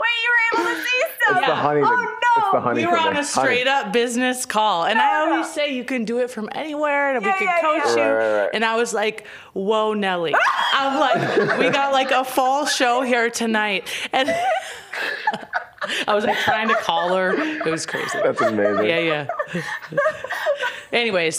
Wait, 0.00 0.16
you 0.22 0.30
were 0.30 0.42
able 0.52 0.64
to 0.74 0.82
see 0.82 1.00
stuff. 1.16 1.36
It's 1.38 1.46
the 1.46 1.54
honey. 1.54 1.80
Oh 1.82 1.88
thing. 1.96 2.06
No. 2.52 2.58
The 2.58 2.60
honey. 2.60 2.80
we 2.80 2.86
were 2.86 2.96
thing. 2.96 3.06
on 3.06 3.12
a 3.12 3.14
Honey. 3.16 3.26
straight 3.26 3.66
up 3.66 3.92
business 3.92 4.46
call, 4.46 4.84
and 4.84 4.98
I 4.98 5.20
always 5.20 5.46
no. 5.46 5.52
say 5.52 5.74
you 5.74 5.84
can 5.84 6.04
do 6.04 6.18
it 6.18 6.30
from 6.30 6.48
anywhere, 6.52 7.14
and 7.14 7.24
we 7.24 7.32
can 7.32 7.42
yeah, 7.42 7.60
coach 7.60 7.96
yeah. 7.96 8.06
you. 8.06 8.12
Right, 8.12 8.16
right, 8.32 8.40
right. 8.42 8.50
And 8.54 8.64
I 8.64 8.76
was 8.76 8.92
like, 8.92 9.26
"Whoa, 9.52 9.94
Nelly!" 9.94 10.34
I'm 10.72 10.98
like, 10.98 11.58
"We 11.58 11.70
got 11.70 11.92
like 11.92 12.10
a 12.10 12.24
fall 12.24 12.66
show 12.66 13.02
here 13.02 13.30
tonight," 13.30 13.88
and 14.12 14.28
I 16.08 16.14
was 16.14 16.24
like 16.24 16.38
trying 16.38 16.68
to 16.68 16.74
call 16.76 17.14
her. 17.14 17.32
It 17.32 17.70
was 17.70 17.86
crazy. 17.86 18.18
That's 18.22 18.40
amazing. 18.40 18.86
Yeah, 18.86 18.98
yeah. 18.98 19.26
Anyways, 20.92 21.36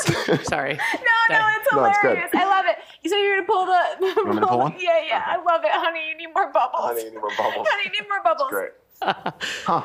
sorry. 0.48 0.74
No, 0.74 0.80
no, 1.30 1.36
Sorry. 1.36 1.54
it's 1.56 1.74
No, 1.74 1.86
it's 1.86 1.98
good. 2.02 2.10
hilarious. 2.10 2.32
I 2.36 2.46
love 2.46 2.66
it. 2.68 3.10
So 3.10 3.16
you're 3.18 3.38
gonna 3.38 3.48
pull 3.48 3.66
the. 3.66 4.14
want 4.24 4.36
me 4.36 4.42
to 4.42 4.48
pull 4.48 4.60
one? 4.60 4.76
Yeah, 4.80 5.00
yeah. 5.08 5.24
I 5.26 5.38
love 5.38 5.62
it, 5.64 5.72
honey. 5.72 6.02
You 6.10 6.18
need 6.18 6.34
more 6.36 6.52
bubbles. 6.52 6.84
Honey, 6.86 7.04
you 7.06 7.12
need 7.12 7.20
more 7.20 7.30
bubbles. 7.38 7.68
Honey, 7.70 7.84
you 7.86 7.92
need 8.02 8.08
more 8.10 8.24
bubbles. 8.24 8.50
Great. 8.50 8.72
huh. 9.66 9.82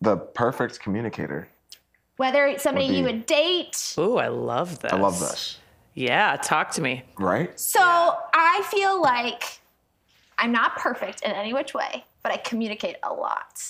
The 0.00 0.16
perfect 0.16 0.80
communicator. 0.80 1.48
Whether 2.16 2.46
it's 2.46 2.62
somebody 2.62 2.88
Would 2.88 2.96
you 2.96 3.04
would 3.04 3.26
date. 3.26 3.94
Ooh, 3.98 4.18
I 4.18 4.28
love 4.28 4.80
this. 4.80 4.92
I 4.92 4.96
love 4.96 5.18
this. 5.18 5.58
Yeah, 5.94 6.36
talk 6.36 6.70
to 6.72 6.82
me. 6.82 7.02
Right? 7.18 7.58
So 7.58 7.80
I 7.82 8.62
feel 8.70 9.00
like 9.00 9.60
I'm 10.38 10.52
not 10.52 10.76
perfect 10.76 11.22
in 11.22 11.30
any 11.32 11.52
which 11.52 11.74
way, 11.74 12.04
but 12.22 12.32
I 12.32 12.36
communicate 12.38 12.96
a 13.02 13.12
lot. 13.12 13.62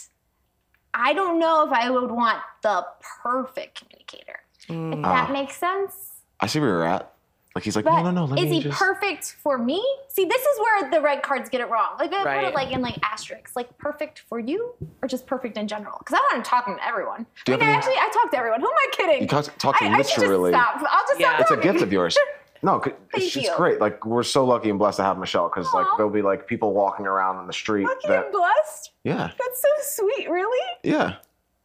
I 0.92 1.12
don't 1.12 1.38
know 1.38 1.66
if 1.66 1.72
I 1.72 1.90
would 1.90 2.10
want 2.10 2.38
the 2.62 2.86
perfect 3.22 3.80
communicator. 3.80 4.40
If 4.68 5.02
that 5.02 5.28
Ah. 5.28 5.32
makes 5.32 5.56
sense. 5.56 6.22
I 6.40 6.46
see 6.46 6.60
where 6.60 6.68
you're 6.70 6.84
at. 6.84 7.13
Like 7.54 7.62
he's 7.62 7.76
like, 7.76 7.84
But 7.84 8.02
no, 8.02 8.10
no, 8.10 8.10
no. 8.10 8.24
Let 8.24 8.40
is 8.40 8.50
me 8.50 8.56
he 8.56 8.62
just... 8.64 8.76
perfect 8.78 9.36
for 9.40 9.58
me? 9.58 9.84
See, 10.08 10.24
this 10.24 10.42
is 10.42 10.58
where 10.58 10.90
the 10.90 11.00
red 11.00 11.22
cards 11.22 11.48
get 11.48 11.60
it 11.60 11.70
wrong. 11.70 11.90
Like 12.00 12.12
I 12.12 12.40
put 12.40 12.44
it 12.48 12.54
like 12.54 12.72
in 12.72 12.82
like 12.82 12.98
asterisks, 13.04 13.54
like 13.54 13.76
perfect 13.78 14.24
for 14.28 14.40
you 14.40 14.74
or 15.02 15.08
just 15.08 15.24
perfect 15.26 15.56
in 15.56 15.68
general. 15.68 15.96
Because 16.00 16.18
I 16.18 16.34
want 16.34 16.44
to 16.44 16.50
talk 16.50 16.66
to 16.66 16.76
everyone. 16.84 17.26
Do 17.44 17.52
you 17.52 17.58
I 17.58 17.60
mean, 17.60 17.68
have 17.68 17.84
any- 17.84 17.94
actually, 17.94 17.94
I 17.94 18.10
talk 18.22 18.32
to 18.32 18.38
everyone. 18.38 18.60
Who 18.60 18.66
am 18.66 18.72
I 18.76 18.86
kidding? 18.90 19.22
You 19.22 19.28
talk, 19.28 19.44
talk 19.58 19.78
to 19.78 19.84
I, 19.84 19.88
I 19.88 19.96
should 19.98 20.06
just 20.06 20.18
literally. 20.18 20.50
stop. 20.50 20.76
I'll 20.78 21.06
just 21.06 21.20
Yeah. 21.20 21.36
stop 21.36 21.40
It's 21.42 21.50
a 21.52 21.56
gift 21.56 21.80
of 21.80 21.92
yours. 21.92 22.16
No, 22.64 22.80
Thank 22.84 22.96
it's, 23.14 23.36
it's 23.36 23.54
great. 23.54 23.78
Like 23.80 24.04
we're 24.04 24.22
so 24.24 24.44
lucky 24.44 24.70
and 24.70 24.78
blessed 24.78 24.96
to 24.96 25.04
have 25.04 25.16
Michelle 25.18 25.48
because 25.48 25.72
like 25.74 25.86
there'll 25.96 26.10
be 26.10 26.22
like 26.22 26.48
people 26.48 26.72
walking 26.72 27.06
around 27.06 27.36
on 27.36 27.46
the 27.46 27.52
street 27.52 27.84
Lucky 27.84 28.08
that 28.08 28.24
and 28.24 28.32
blessed. 28.32 28.90
yeah, 29.04 29.30
That's 29.38 29.62
so 29.62 30.02
sweet. 30.02 30.28
Really? 30.28 30.66
yeah, 30.82 31.16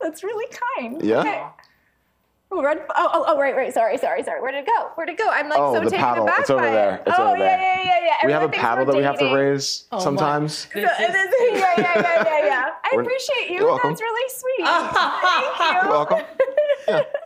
That's 0.01 0.23
really 0.23 0.45
kind. 0.77 1.01
Yeah. 1.01 1.19
Okay. 1.21 1.43
Oh, 2.51 2.63
red. 2.63 2.79
Oh, 2.95 3.09
oh, 3.13 3.23
oh, 3.27 3.37
right, 3.37 3.55
right. 3.55 3.71
Sorry, 3.71 3.97
sorry, 3.99 4.23
sorry. 4.23 4.41
Where 4.41 4.51
did 4.51 4.61
it 4.61 4.65
go? 4.65 4.89
Where 4.95 5.05
did 5.05 5.13
it 5.13 5.17
go? 5.19 5.29
I'm 5.29 5.49
like 5.49 5.59
Oh, 5.59 5.75
so 5.75 5.79
the 5.81 5.89
taken 5.91 5.99
paddle. 6.03 6.23
aback 6.23 6.39
It's 6.39 6.49
over 6.49 6.61
by 6.63 6.71
there. 6.71 6.95
it. 6.95 7.03
It's 7.05 7.15
oh, 7.19 7.27
over 7.27 7.37
yeah, 7.37 7.57
there. 7.57 7.59
yeah, 7.59 7.83
yeah, 7.85 8.05
yeah. 8.21 8.25
we 8.25 8.31
have 8.31 8.41
a 8.41 8.49
paddle 8.49 8.85
that 8.85 8.95
we 8.95 9.03
have 9.03 9.19
to 9.19 9.25
dating. 9.25 9.35
raise 9.37 9.83
Oh 9.91 9.97
my- 9.97 10.03
sometimes. 10.03 10.67
So, 10.73 10.79
it 10.79 10.83
is- 10.83 10.89
yeah, 10.99 11.73
yeah, 11.77 11.77
yeah, 11.77 12.23
yeah, 12.25 12.45
yeah. 12.45 12.69
I 12.83 12.89
We're- 12.93 13.05
appreciate 13.05 13.49
you. 13.51 13.57
You're 13.59 13.67
welcome. 13.67 13.91
That's 13.91 14.01
really 14.01 14.29
sweet. 14.29 14.65
Thank 14.65 15.59
you. 15.59 15.79
You're 15.81 15.89
welcome. 15.91 16.19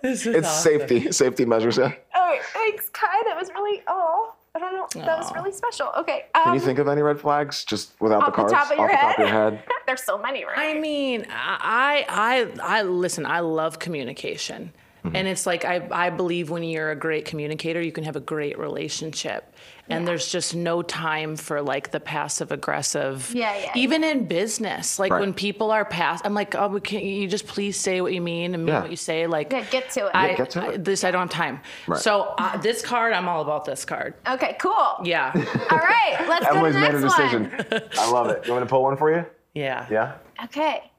This 0.01 0.25
is 0.27 0.35
It's 0.35 0.47
awesome. 0.47 0.71
safety, 0.79 1.11
safety 1.13 1.45
measures. 1.45 1.77
Yeah. 1.77 1.93
Oh, 2.15 2.37
thanks, 2.53 2.89
Kai. 2.89 3.23
That 3.25 3.37
was 3.39 3.49
really. 3.53 3.81
Oh, 3.87 4.33
I 4.55 4.59
don't 4.59 4.73
know. 4.95 5.05
That 5.05 5.17
was 5.17 5.33
really 5.33 5.53
special. 5.53 5.87
Okay. 5.99 6.25
Um, 6.35 6.43
Can 6.43 6.53
you 6.55 6.59
think 6.59 6.79
of 6.79 6.89
any 6.89 7.01
red 7.01 7.17
flags 7.21 7.63
just 7.63 7.93
without 8.01 8.23
off 8.23 8.35
the 8.35 8.43
the 8.43 8.49
top 8.49 8.69
of 8.71 8.77
your 8.77 8.85
off 8.85 8.91
the 8.91 8.97
top 8.97 9.13
of 9.13 9.19
your 9.19 9.27
head. 9.29 9.63
There's 9.87 10.03
so 10.03 10.17
many, 10.17 10.43
right? 10.43 10.75
I 10.75 10.79
mean, 10.79 11.25
I, 11.31 12.05
I, 12.09 12.79
I 12.79 12.81
listen. 12.83 13.25
I 13.25 13.39
love 13.39 13.79
communication, 13.79 14.73
Mm-hmm. 15.03 15.15
and 15.17 15.27
it's 15.27 15.45
like 15.45 15.65
I, 15.65 15.85
I 15.91 16.09
believe 16.11 16.49
when 16.49 16.63
you're 16.63 16.91
a 16.91 16.95
great 16.95 17.25
communicator, 17.25 17.81
you 17.81 17.91
can 17.91 18.05
have 18.05 18.15
a 18.15 18.21
great 18.21 18.57
relationship, 18.57 19.53
and 19.89 20.07
there's 20.07 20.31
just 20.31 20.55
no 20.55 20.81
time 20.81 21.35
for 21.35 21.61
like 21.61 21.91
the 21.91 21.99
passive 21.99 22.53
aggressive. 22.53 23.29
Yeah, 23.35 23.53
yeah, 23.57 23.71
Even 23.75 24.05
in 24.05 24.27
business, 24.27 24.99
like 24.99 25.11
Right. 25.11 25.19
when 25.19 25.33
people 25.33 25.71
are 25.71 25.83
pass, 25.83 26.21
I'm 26.23 26.33
like, 26.33 26.55
oh, 26.55 26.79
can 26.79 27.01
you 27.01 27.27
just 27.27 27.47
please 27.47 27.77
say 27.77 27.99
what 27.99 28.13
you 28.13 28.21
mean 28.21 28.53
and 28.55 28.63
mean 28.65 28.73
Yeah. 28.75 28.81
what 28.81 28.91
you 28.91 28.95
say? 28.95 29.27
Like, 29.27 29.51
Yeah, 29.51 29.65
get 29.69 29.89
to 29.91 30.05
it. 30.07 30.11
I, 30.15 30.35
get 30.35 30.49
to 30.51 30.61
I- 30.63 30.71
it. 30.75 30.85
this 30.85 31.03
I 31.03 31.11
don't 31.11 31.23
have 31.23 31.29
time. 31.29 31.59
Right. 31.85 31.99
So 31.99 32.33
uh, 32.37 32.55
this 32.57 32.81
card, 32.81 33.11
I'm 33.11 33.27
all 33.27 33.41
about 33.41 33.65
this 33.65 33.83
card. 33.83 34.13
okay, 34.25 34.55
cool. 34.57 34.99
Yeah, 35.03 35.31
All 35.69 35.77
right, 35.79 36.25
let's 36.29 36.45
go 36.45 36.53
to 36.53 36.57
Emily's 36.59 36.75
the 36.75 36.79
made 36.79 36.95
a 36.95 37.01
decision. 37.01 37.43
one. 37.51 37.81
I 37.99 38.09
love 38.09 38.29
it. 38.29 38.45
You 38.47 38.53
want 38.53 38.63
me 38.63 38.67
to 38.67 38.69
pull 38.69 38.83
one 38.83 38.95
for 38.95 39.13
you? 39.13 39.25
yeah, 39.53 39.85
Yeah. 39.91 40.13
Okay. 40.45 40.89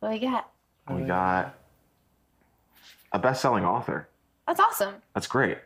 What 0.00 0.08
do 0.08 0.14
we 0.14 0.18
got? 0.20 0.50
We 0.90 1.02
got 1.04 1.54
a 3.14 3.18
best-selling 3.18 3.64
author. 3.64 4.08
That's 4.46 4.60
awesome. 4.60 4.96
That's 5.14 5.28
great. 5.28 5.56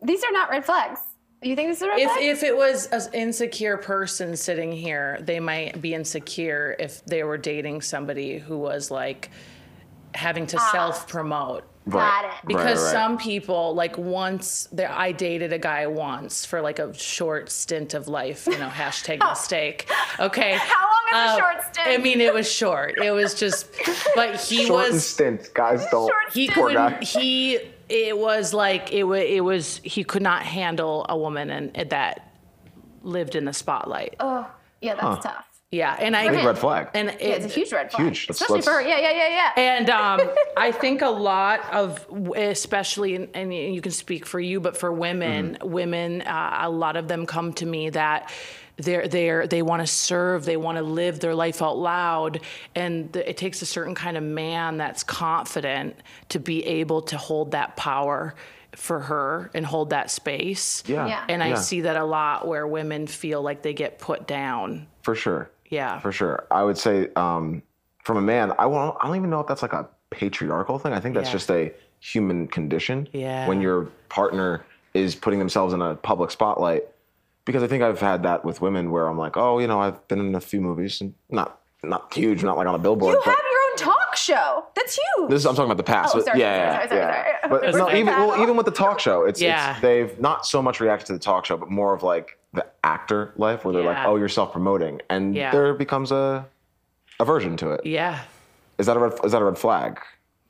These 0.00 0.24
are 0.24 0.32
not 0.32 0.50
red 0.50 0.64
flags. 0.64 1.00
You 1.42 1.54
think 1.54 1.68
this 1.68 1.78
is 1.78 1.82
a 1.82 1.88
red 1.88 1.98
If, 2.00 2.10
flag? 2.10 2.24
if 2.24 2.42
it 2.42 2.56
was 2.56 2.86
an 2.86 3.12
insecure 3.12 3.76
person 3.76 4.34
sitting 4.36 4.72
here, 4.72 5.18
they 5.20 5.38
might 5.38 5.80
be 5.80 5.94
insecure 5.94 6.74
if 6.78 7.04
they 7.04 7.22
were 7.24 7.36
dating 7.36 7.82
somebody 7.82 8.38
who 8.38 8.58
was 8.58 8.90
like 8.90 9.30
having 10.14 10.46
to 10.48 10.56
ah. 10.58 10.70
self 10.72 11.06
promote. 11.06 11.64
Got 11.88 12.26
it. 12.26 12.30
Because 12.46 12.80
right. 12.82 12.92
some 12.92 13.18
people, 13.18 13.74
like 13.74 13.98
once, 13.98 14.68
there, 14.72 14.90
I 14.92 15.10
dated 15.12 15.52
a 15.52 15.58
guy 15.58 15.86
once 15.86 16.46
for 16.46 16.60
like 16.60 16.78
a 16.78 16.94
short 16.94 17.50
stint 17.50 17.94
of 17.94 18.06
life, 18.08 18.46
you 18.46 18.58
know, 18.58 18.68
hashtag 18.72 19.18
mistake. 19.28 19.88
Okay. 20.20 20.56
How 20.58 20.80
long 20.80 21.02
is 21.10 21.12
a 21.12 21.16
Uh, 21.16 21.38
short 21.38 21.62
stint? 21.72 21.88
I 21.88 21.96
mean, 21.98 22.20
it 22.20 22.32
was 22.32 22.50
short. 22.50 22.98
It 22.98 23.10
was 23.10 23.34
just, 23.34 23.66
but 24.14 24.40
he 24.40 24.66
Short 24.66 24.84
and 24.86 24.94
was 24.94 25.06
stint, 25.06 25.50
guys. 25.54 25.84
Don't. 25.90 26.12
He 26.32 26.46
couldn't 26.48 26.74
guy. 26.74 27.04
he 27.04 27.58
it 27.88 28.16
was 28.16 28.54
like 28.54 28.92
it 28.92 29.02
was 29.04 29.22
it 29.22 29.44
was 29.44 29.80
he 29.84 30.02
could 30.04 30.22
not 30.22 30.42
handle 30.42 31.04
a 31.08 31.16
woman 31.16 31.50
and 31.50 31.90
that 31.90 32.32
lived 33.02 33.34
in 33.34 33.44
the 33.44 33.52
spotlight 33.52 34.14
oh, 34.20 34.48
yeah, 34.80 34.94
that's 34.94 35.24
tough. 35.24 35.46
Yeah 35.72 35.96
and 35.98 36.14
i 36.14 36.28
Big 36.28 36.44
red 36.44 36.58
flag. 36.58 36.88
and 36.94 37.08
it, 37.08 37.16
Yeah, 37.20 37.28
it's 37.30 37.46
a 37.46 37.48
huge 37.48 37.72
red 37.72 37.90
flag. 37.90 38.04
Huge. 38.04 38.28
Let's- 38.28 38.40
Especially 38.40 38.56
let's- 38.58 38.66
for 38.68 38.74
her. 38.74 38.82
Yeah, 38.82 38.98
yeah, 39.00 39.12
yeah, 39.12 39.28
yeah. 39.56 39.76
and 39.78 39.90
um, 39.90 40.20
I 40.56 40.70
think 40.70 41.02
a 41.02 41.08
lot 41.10 41.60
of, 41.72 42.06
especially, 42.36 43.16
and- 43.16 43.28
and 43.34 43.52
you 43.54 43.80
can 43.80 43.92
speak 43.92 44.26
for 44.26 44.38
you, 44.38 44.60
but 44.60 44.76
for 44.76 44.92
women, 44.92 45.54
Mm-hmm. 45.60 45.70
women, 45.72 46.22
uh, 46.22 46.58
a 46.62 46.70
lot 46.70 46.96
of 46.96 47.08
them 47.08 47.26
come 47.26 47.52
to 47.54 47.66
me 47.66 47.90
that 47.90 48.30
they're 48.76 49.06
they're 49.08 49.46
they 49.46 49.62
want 49.62 49.80
to 49.82 49.86
serve, 49.86 50.44
they 50.44 50.56
want 50.56 50.76
to 50.78 50.82
live 50.82 51.20
their 51.20 51.34
life 51.34 51.60
out 51.62 51.76
loud, 51.78 52.40
and 52.74 53.12
th- 53.12 53.26
it 53.26 53.36
takes 53.36 53.60
a 53.62 53.66
certain 53.66 53.94
kind 53.94 54.16
of 54.16 54.22
man 54.22 54.76
that's 54.78 55.02
confident 55.04 55.96
to 56.30 56.38
be 56.38 56.64
able 56.64 57.02
to 57.02 57.16
hold 57.16 57.50
that 57.52 57.76
power 57.76 58.34
for 58.74 59.00
her 59.00 59.50
and 59.54 59.66
hold 59.66 59.90
that 59.90 60.10
space. 60.10 60.82
Yeah. 60.86 61.06
Yeah. 61.06 61.24
And 61.28 61.42
I 61.42 61.48
Yeah. 61.50 61.54
see 61.56 61.82
that 61.82 61.96
a 61.96 62.04
lot 62.04 62.46
where 62.48 62.66
women 62.66 63.06
feel 63.06 63.42
like 63.42 63.60
they 63.62 63.74
get 63.74 63.98
put 63.98 64.26
down. 64.26 64.86
For 65.02 65.14
sure. 65.14 65.50
Yeah. 65.72 65.98
For 65.98 66.12
sure. 66.12 66.46
I 66.50 66.62
would 66.62 66.78
say 66.78 67.08
um, 67.16 67.62
from 68.04 68.18
a 68.18 68.20
man, 68.20 68.52
I 68.58 68.66
won't, 68.66 68.96
I 69.00 69.06
don't 69.06 69.16
even 69.16 69.30
know 69.30 69.40
if 69.40 69.46
that's 69.46 69.62
like 69.62 69.72
a 69.72 69.88
patriarchal 70.10 70.78
thing. 70.78 70.92
I 70.92 71.00
think 71.00 71.14
that's 71.14 71.28
Yeah. 71.30 71.32
just 71.32 71.50
a 71.50 71.72
human 71.98 72.46
condition. 72.46 73.08
Yeah. 73.12 73.48
When 73.48 73.60
your 73.60 73.86
partner 74.08 74.64
is 74.94 75.14
putting 75.14 75.38
themselves 75.38 75.72
in 75.72 75.80
a 75.82 75.94
public 75.94 76.30
spotlight. 76.30 76.84
Because 77.44 77.62
I 77.62 77.66
think 77.66 77.82
I've 77.82 77.98
had 78.00 78.22
that 78.22 78.44
with 78.44 78.60
women 78.60 78.90
where 78.92 79.08
I'm 79.08 79.18
like, 79.18 79.36
oh, 79.36 79.58
you 79.58 79.66
know, 79.66 79.80
I've 79.80 80.06
been 80.06 80.20
in 80.20 80.34
a 80.34 80.40
few 80.40 80.60
movies 80.60 81.00
and 81.00 81.14
not 81.30 81.58
not 81.82 82.14
huge, 82.14 82.44
not 82.44 82.56
like 82.56 82.68
on 82.68 82.74
a 82.76 82.78
billboard. 82.78 83.14
You 83.14 83.20
have 83.22 83.34
your 83.50 83.60
own 83.70 83.76
talk 83.76 84.11
show. 84.22 84.64
That's 84.74 84.98
huge. 85.16 85.30
this 85.30 85.40
is 85.40 85.46
I'm 85.46 85.54
talking 85.54 85.66
about 85.70 85.76
the 85.76 85.82
past. 85.82 86.14
Oh, 86.14 86.18
but 86.18 86.26
sorry, 86.26 86.40
yeah, 86.40 86.74
sorry, 86.76 86.88
sorry, 86.88 87.00
yeah. 87.00 87.12
sorry, 87.12 87.24
sorry. 87.24 87.50
But 87.50 87.60
There's 87.62 87.74
no, 87.76 87.86
no 87.88 87.94
even 87.94 88.06
well, 88.14 88.42
even 88.42 88.56
with 88.56 88.66
the 88.66 88.72
talk 88.72 89.00
show, 89.00 89.24
it's, 89.24 89.40
Yeah. 89.40 89.72
it's 89.72 89.80
they've 89.80 90.18
not 90.20 90.46
so 90.46 90.62
much 90.62 90.80
reacted 90.80 91.06
to 91.08 91.12
the 91.14 91.18
talk 91.18 91.44
show, 91.44 91.56
but 91.56 91.70
more 91.70 91.92
of 91.94 92.02
like 92.02 92.38
the 92.54 92.64
actor 92.84 93.32
life 93.36 93.64
where 93.64 93.72
they're 93.74 93.82
like, 93.84 94.06
oh, 94.06 94.16
you're 94.16 94.28
self 94.28 94.52
promoting, 94.52 95.00
and 95.10 95.34
Yeah. 95.34 95.50
there 95.52 95.74
becomes 95.74 96.12
a 96.12 96.46
aversion 97.20 97.56
to 97.58 97.70
it. 97.72 97.86
Yeah. 97.86 98.20
Is 98.78 98.86
that 98.86 98.96
a 98.96 99.00
red, 99.00 99.12
is 99.24 99.32
that 99.32 99.42
a 99.42 99.44
red 99.44 99.58
flag? 99.58 100.00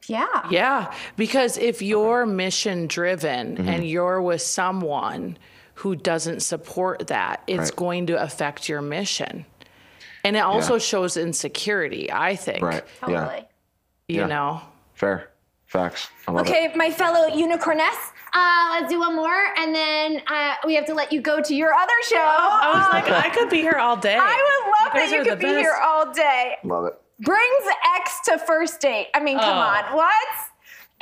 yeah. 0.08 0.26
Yeah, 0.50 0.92
because 1.16 1.56
if 1.58 1.80
you're 1.80 2.26
mission 2.26 2.86
driven 2.88 3.56
Mm-hmm. 3.56 3.68
and 3.68 3.86
you're 3.88 4.20
with 4.20 4.42
someone 4.42 5.38
who 5.74 5.94
doesn't 5.94 6.40
support 6.40 7.06
that, 7.06 7.42
it's 7.46 7.70
Right. 7.70 7.76
going 7.76 8.06
to 8.08 8.20
affect 8.22 8.68
your 8.68 8.82
mission. 8.82 9.46
And 10.24 10.36
it 10.36 10.40
also 10.40 10.74
Yeah. 10.74 10.78
shows 10.80 11.16
insecurity, 11.16 12.10
I 12.12 12.34
think. 12.36 12.62
Right. 12.64 12.84
Yeah. 13.08 13.42
Totally. 14.12 14.14
You 14.14 14.20
Yeah. 14.20 14.26
know? 14.26 14.60
Fair. 14.94 15.28
Facts. 15.66 16.08
I 16.28 16.32
love 16.32 16.46
it. 16.46 16.50
Okay, 16.50 16.72
my 16.76 16.90
fellow 16.90 17.28
unicorness. 17.30 17.96
Uh, 18.34 18.78
let's 18.78 18.92
do 18.92 18.98
one 19.00 19.14
more, 19.16 19.44
and 19.58 19.74
then 19.74 20.22
uh, 20.26 20.54
we 20.66 20.74
have 20.74 20.84
to 20.86 20.94
let 20.94 21.12
you 21.12 21.20
go 21.22 21.40
to 21.40 21.54
your 21.54 21.72
other 21.74 21.92
show. 22.04 22.16
I 22.18 22.72
was 22.74 22.88
like, 22.92 23.10
I 23.10 23.30
could 23.30 23.48
be 23.48 23.60
here 23.62 23.78
all 23.78 23.96
day. 23.96 24.16
I 24.20 24.20
would 24.26 24.70
love 24.84 24.92
guys 24.94 25.10
that 25.10 25.16
you 25.16 25.24
could 25.24 25.38
be 25.38 25.46
best. 25.46 25.58
here 25.58 25.74
all 25.82 26.12
day. 26.12 26.56
Love 26.64 26.84
it. 26.86 26.94
Brings 27.20 27.64
X 27.96 28.20
to 28.26 28.38
first 28.38 28.80
date. 28.80 29.08
I 29.14 29.20
mean, 29.20 29.38
come 29.38 29.56
Oh. 29.56 29.60
on, 29.60 29.84
what? 29.96 30.14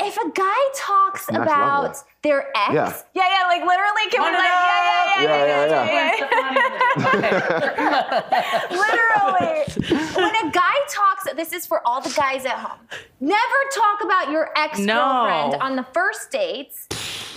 if 0.02 0.16
a 0.16 0.30
guy 0.30 0.60
talks 0.74 1.28
Next 1.30 1.42
about 1.42 1.82
level. 1.82 1.98
their 2.22 2.48
ex, 2.56 2.72
Yeah. 2.72 2.90
yeah, 3.12 3.28
yeah, 3.28 3.46
like 3.48 3.60
literally, 3.60 4.08
can 4.10 4.22
we 4.22 4.30
like, 4.30 4.48
yeah, 4.48 5.20
yeah, 5.20 5.44
yeah, 5.44 5.66
Yeah, 5.66 5.84
yeah, 5.84 6.14
yeah. 7.20 7.30
literally. 8.70 9.64
when 10.14 10.24
a 10.24 10.29
guy 10.29 10.29
talks, 10.90 11.24
this 11.36 11.52
is 11.52 11.66
for 11.66 11.86
all 11.86 12.00
the 12.00 12.12
guys 12.16 12.44
at 12.44 12.58
home. 12.58 12.78
Never 13.20 13.38
talk 13.74 14.04
about 14.04 14.30
your 14.30 14.50
ex 14.56 14.78
girlfriend 14.78 14.86
No. 15.52 15.58
on 15.60 15.76
the 15.76 15.86
first 15.92 16.30
dates. 16.30 16.88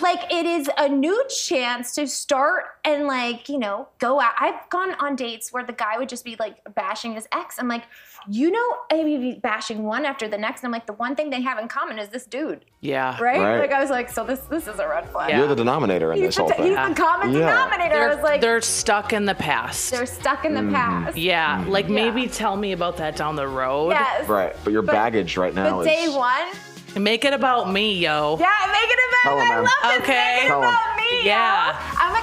Like 0.02 0.32
it 0.34 0.46
is 0.46 0.70
a 0.78 0.90
new 0.90 1.24
chance 1.48 1.94
to 1.96 2.08
start 2.08 2.66
and 2.84 3.06
like 3.08 3.48
you 3.48 3.60
know 3.60 3.88
go 4.00 4.20
out. 4.20 4.34
I've 4.40 4.68
gone 4.70 4.96
on 4.96 5.16
dates 5.16 5.54
where 5.54 5.64
the 5.64 5.72
guy 5.74 5.98
would 5.98 6.10
just 6.10 6.26
be 6.26 6.36
like 6.40 6.58
bashing 6.76 7.14
his 7.14 7.28
ex. 7.32 7.58
I'm 7.60 7.68
like, 7.68 7.84
you 8.30 8.52
know, 8.52 8.78
I 8.92 9.04
mean, 9.04 9.22
be 9.22 9.40
bashing 9.40 9.84
one 9.84 10.06
after 10.06 10.28
the 10.28 10.38
next. 10.38 10.62
And 10.62 10.68
I'm 10.68 10.72
like, 10.72 10.86
the 10.88 10.94
one 10.94 11.16
thing 11.16 11.30
they 11.30 11.42
have 11.42 11.60
in 11.60 11.68
common 11.68 12.00
is 12.00 12.10
this 12.10 12.26
dude, 12.26 12.66
Yeah. 12.82 13.18
right? 13.22 13.40
Right. 13.40 13.60
Like 13.60 13.72
I 13.72 13.80
was 13.82 13.90
like, 13.90 14.10
so 14.10 14.24
this 14.26 14.40
this 14.42 14.68
is 14.68 14.80
a 14.80 14.88
red 14.88 15.10
flag. 15.10 15.30
Yeah. 15.30 15.40
You're 15.40 15.48
the 15.48 15.56
denominator 15.56 16.12
in 16.14 16.20
He's, 16.20 16.28
this 16.30 16.36
the, 16.38 16.42
whole 16.44 16.66
he's 16.66 16.76
thing. 16.76 16.90
the 16.90 16.96
common 16.96 17.32
Yeah. 17.34 17.40
denominator. 17.50 17.96
I 17.96 18.00
They're, 18.00 18.16
was 18.16 18.24
like, 18.24 18.42
they're 18.42 18.62
stuck 18.62 19.14
in 19.14 19.26
the 19.26 19.36
past. 19.36 19.92
they're 19.92 20.06
stuck 20.06 20.46
in 20.46 20.54
the 20.54 20.62
Mm-hmm. 20.62 20.74
past. 20.74 21.18
yeah. 21.18 21.64
Like 21.68 21.90
maybe 21.90 22.28
tell 22.28 22.56
me 22.56 22.72
about 22.72 22.98
that 22.98 23.16
down 23.16 23.36
the 23.36 23.48
road. 23.48 23.90
Yes. 23.92 24.28
Right, 24.30 24.56
but 24.64 24.72
your 24.74 24.82
But- 24.82 24.94
baggage 24.94 25.38
right 25.38 25.54
now 25.54 25.78
But 25.78 25.88
is 25.88 25.88
day 25.88 26.10
one, 26.16 26.48
Make 26.96 27.26
it 27.26 27.34
about 27.34 27.72
me, 27.72 27.98
yo. 27.98 28.38
yeah, 28.40 28.52
make 28.72 28.88
it 28.88 29.00
Tell 29.24 29.34
about. 29.34 29.46
him, 29.46 29.52
I 29.52 29.56
man. 29.56 29.64
love 29.64 29.74
this. 29.84 30.02
Okay. 30.04 30.36
Make 30.36 30.44
it 30.44 30.48
about 30.58 30.96
me. 30.98 31.26
Yeah. 31.26 31.68
yo. 31.72 31.78
I'm 31.98 32.14
gonna 32.14 32.14
make 32.14 32.23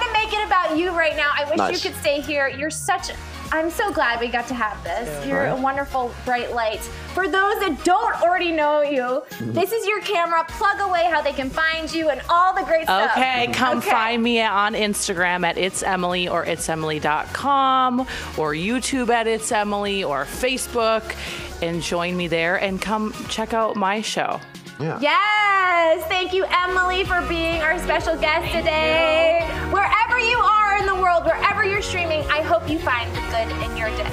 about 0.71 0.79
you 0.81 0.91
right 0.91 1.15
now. 1.15 1.31
I 1.35 1.45
wish 1.49 1.57
Nice. 1.57 1.83
you 1.83 1.89
could 1.91 1.99
stay 1.99 2.21
here. 2.21 2.47
You're 2.47 2.69
such. 2.69 3.11
I'm 3.53 3.69
so 3.69 3.91
glad 3.91 4.21
we 4.21 4.29
got 4.29 4.47
to 4.47 4.53
have 4.53 4.81
this. 4.83 5.27
You're 5.27 5.47
a 5.47 5.55
wonderful 5.55 6.13
bright 6.23 6.53
light. 6.53 6.79
For 7.13 7.25
those 7.27 7.59
that 7.59 7.81
don't 7.83 8.21
already 8.21 8.51
know 8.51 8.81
you, 8.81 9.01
Mm-hmm. 9.01 9.51
this 9.53 9.73
is 9.73 9.85
your 9.85 9.99
camera. 10.01 10.45
Plug 10.47 10.79
away 10.79 11.05
how 11.09 11.21
they 11.21 11.33
can 11.33 11.49
find 11.49 11.93
you 11.93 12.09
and 12.09 12.21
all 12.29 12.53
the 12.55 12.63
great 12.63 12.83
stuff. 12.83 13.11
Okay, 13.17 13.47
come 13.51 13.79
Okay. 13.79 13.89
find 13.89 14.23
me 14.23 14.41
on 14.41 14.73
Instagram 14.73 15.45
at 15.45 15.57
it's 15.57 15.83
Emily 15.83 16.29
or 16.29 16.45
it's 16.45 16.67
Emily.com 16.69 18.01
or 18.37 18.53
YouTube 18.53 19.09
at 19.09 19.27
it's 19.27 19.51
Emily 19.51 20.03
or 20.05 20.23
Facebook 20.23 21.13
and 21.61 21.81
join 21.81 22.15
me 22.15 22.27
there 22.27 22.55
and 22.55 22.81
come 22.81 23.13
check 23.27 23.53
out 23.53 23.75
my 23.75 24.01
show. 24.01 24.39
Yeah. 24.81 24.99
Yes, 24.99 26.03
thank 26.07 26.33
you, 26.33 26.45
Emily, 26.45 27.03
for 27.03 27.21
being 27.27 27.61
our 27.61 27.77
special 27.79 28.15
guest 28.17 28.51
today. 28.53 29.47
Wherever 29.71 30.19
you 30.19 30.37
are 30.37 30.77
in 30.77 30.85
the 30.85 30.95
world, 30.95 31.25
wherever 31.25 31.63
you're 31.63 31.81
streaming, 31.81 32.21
I 32.29 32.41
hope 32.41 32.69
you 32.69 32.79
find 32.79 33.09
the 33.15 33.21
good 33.31 33.49
in 33.69 33.77
your 33.77 33.89
day. 33.89 34.11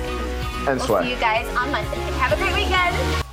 And 0.68 0.78
We'll 0.78 0.86
sweat. 0.86 1.04
see 1.04 1.10
you 1.10 1.16
guys 1.20 1.46
on 1.56 1.70
Monday. 1.72 1.96
Have 2.20 2.32
a 2.32 2.36
great 2.36 2.54
weekend. 2.54 3.27